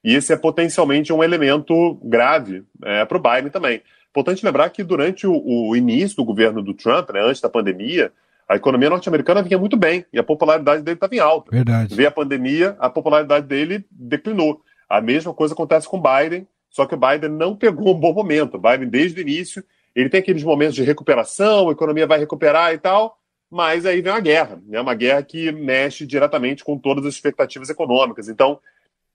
e 0.05 0.15
esse 0.15 0.33
é 0.33 0.37
potencialmente 0.37 1.13
um 1.13 1.23
elemento 1.23 1.95
grave 2.03 2.65
é, 2.85 3.05
para 3.05 3.19
o 3.19 3.21
Biden 3.21 3.51
também. 3.51 3.83
Importante 4.11 4.45
lembrar 4.45 4.69
que 4.71 4.83
durante 4.83 5.27
o, 5.27 5.33
o, 5.35 5.75
início 5.75 6.17
do 6.17 6.25
governo 6.25 6.61
do 6.63 6.75
Trump, 6.75 7.11
né, 7.11 7.21
antes 7.23 7.41
da 7.41 7.49
pandemia, 7.49 8.13
a 8.49 8.57
economia 8.57 8.91
norte-americana 8.91 9.43
vinha 9.43 9.59
muito 9.59 9.77
bem 9.77 10.05
e 10.13 10.19
a 10.19 10.23
popularidade 10.23 10.83
dele 10.83 10.97
estava 10.97 11.15
em 11.15 11.19
alta. 11.19 11.51
Verdade. 11.51 11.95
Veio 11.95 12.09
a 12.09 12.13
pandemia, 12.13 12.77
a 12.79 12.91
popularidade 12.91 13.47
dele 13.47 13.87
declinou. 13.91 14.61
A 14.89 15.01
mesma 15.01 15.33
coisa 15.33 15.55
acontece 15.55 15.89
com 15.89 15.97
o 15.97 16.03
Biden, 16.03 16.47
só 16.69 16.85
que 16.85 16.95
o 16.95 16.99
Biden 16.99 17.31
não 17.31 17.57
pegou 17.57 17.95
um 17.95 17.99
bom 17.99 18.13
momento. 18.13 18.57
O 18.57 18.61
Biden, 18.61 18.89
desde 18.89 19.19
o 19.19 19.23
início, 19.23 19.65
ele 19.95 20.11
tem 20.11 20.21
aqueles 20.21 20.43
momentos 20.43 20.75
de 20.75 20.83
recuperação, 20.83 21.69
a 21.69 21.73
economia 21.73 22.07
vai 22.07 22.19
recuperar 22.19 22.75
e 22.75 22.79
tal, 22.79 23.19
mas 23.51 23.87
aí 23.87 24.01
vem 24.03 24.13
uma 24.13 24.21
guerra, 24.21 24.61
né? 24.67 24.81
uma 24.81 24.95
guerra 24.95 25.23
que 25.23 25.53
mexe 25.53 26.07
diretamente 26.07 26.65
com 26.65 26.77
todas 26.79 27.07
as 27.07 27.15
expectativas 27.15 27.71
econômicas. 27.71 28.29
Então, 28.29 28.59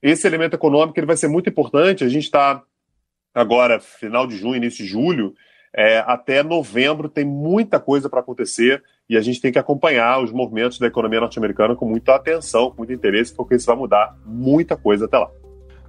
esse 0.02 0.26
elemento 0.26 0.54
econômico 0.54 0.98
ele 0.98 1.06
vai 1.06 1.16
ser 1.16 1.28
muito 1.28 1.48
importante. 1.48 2.04
A 2.04 2.08
gente 2.08 2.24
está 2.24 2.62
agora, 3.34 3.80
final 3.80 4.26
de 4.26 4.36
junho, 4.36 4.56
início 4.56 4.84
de 4.84 4.90
julho, 4.90 5.34
é, 5.74 5.98
até 6.06 6.42
novembro 6.42 7.08
tem 7.08 7.24
muita 7.24 7.78
coisa 7.78 8.08
para 8.08 8.20
acontecer 8.20 8.82
e 9.08 9.16
a 9.16 9.20
gente 9.20 9.40
tem 9.40 9.52
que 9.52 9.58
acompanhar 9.58 10.22
os 10.22 10.32
movimentos 10.32 10.78
da 10.78 10.86
economia 10.86 11.20
norte-americana 11.20 11.74
com 11.74 11.86
muita 11.86 12.14
atenção, 12.14 12.70
com 12.70 12.78
muito 12.78 12.92
interesse, 12.92 13.34
porque 13.34 13.54
isso 13.54 13.66
vai 13.66 13.76
mudar 13.76 14.16
muita 14.26 14.76
coisa 14.76 15.06
até 15.06 15.18
lá. 15.18 15.30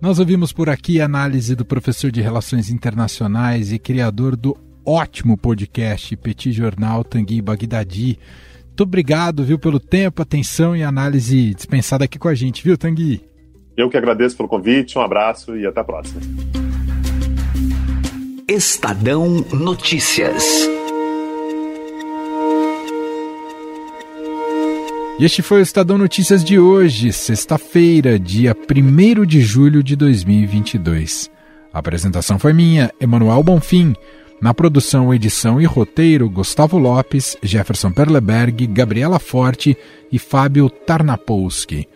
Nós 0.02 0.20
ouvimos 0.20 0.54
por 0.54 0.70
aqui 0.70 1.02
a 1.02 1.06
análise 1.06 1.56
do 1.56 1.66
professor 1.66 2.10
de 2.10 2.22
Relações 2.22 2.70
Internacionais 2.70 3.74
e 3.74 3.80
criador 3.80 4.36
do 4.36 4.58
ótimo 4.86 5.38
podcast 5.38 6.16
Petit 6.16 6.54
Jornal 6.54 7.04
Tanguy 7.04 7.42
Bagdadi. 7.42 8.18
Muito 8.68 8.84
obrigado, 8.84 9.44
viu, 9.44 9.60
pelo 9.60 9.80
tempo, 9.80 10.22
atenção 10.22 10.74
e 10.74 10.84
análise 10.84 11.54
dispensada 11.54 12.06
aqui 12.06 12.18
com 12.18 12.30
a 12.30 12.34
gente, 12.34 12.64
viu, 12.64 12.78
Tanguy? 12.78 13.29
Eu 13.80 13.90
que 13.90 13.96
agradeço 13.96 14.36
pelo 14.36 14.50
convite, 14.50 14.98
um 14.98 15.02
abraço 15.02 15.56
e 15.56 15.66
até 15.66 15.80
a 15.80 15.84
próxima. 15.86 16.20
Estadão 18.46 19.46
Notícias. 19.54 20.44
E 25.18 25.24
este 25.24 25.42
foi 25.42 25.60
o 25.60 25.64
Estadão 25.64 25.98
Notícias 25.98 26.44
de 26.44 26.60
hoje, 26.60 27.14
sexta-feira, 27.14 28.20
dia 28.20 28.54
1 28.54 29.26
de 29.26 29.40
julho 29.40 29.82
de 29.82 29.96
2022. 29.96 31.32
A 31.72 31.80
apresentação 31.80 32.38
foi 32.38 32.52
minha, 32.52 32.92
Emanuel 33.00 33.42
Bonfim. 33.42 33.96
Na 34.42 34.54
produção, 34.54 35.14
edição 35.14 35.62
e 35.62 35.64
roteiro, 35.64 36.30
Gustavo 36.30 36.78
Lopes, 36.78 37.38
Jefferson 37.42 37.94
Perleberg, 37.94 38.68
Gabriela 38.68 39.20
Forte 39.20 39.78
e 40.12 40.20
Fábio 40.20 40.70
Tarnapolski. 40.70 41.88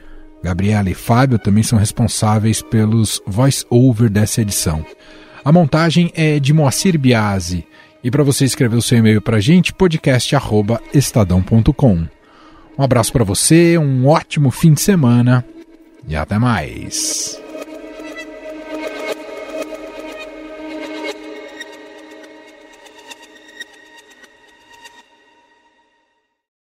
Gabriela 0.44 0.90
e 0.90 0.94
Fábio 0.94 1.40
também 1.40 1.64
são 1.64 1.80
responsáveis 1.80 2.62
pelos 2.62 3.22
voice-over 3.26 4.10
dessa 4.10 4.42
edição. 4.42 4.86
A 5.44 5.52
montagem 5.52 6.12
é 6.14 6.40
de 6.40 6.54
Moacir 6.54 7.00
Biasi. 7.00 7.66
E 8.04 8.12
para 8.12 8.24
você 8.24 8.44
escrever 8.44 8.76
o 8.76 8.82
seu 8.82 8.98
e-mail 8.98 9.22
para 9.22 9.38
a 9.38 9.40
gente, 9.40 9.74
podcast.estadão.com. 9.74 12.06
Um 12.78 12.84
abraço 12.84 13.14
para 13.14 13.24
você, 13.24 13.78
um 13.78 14.06
ótimo 14.06 14.52
fim 14.52 14.74
de 14.74 14.82
semana 14.82 15.46
e 16.08 16.16
até 16.16 16.38
mais. 16.38 17.42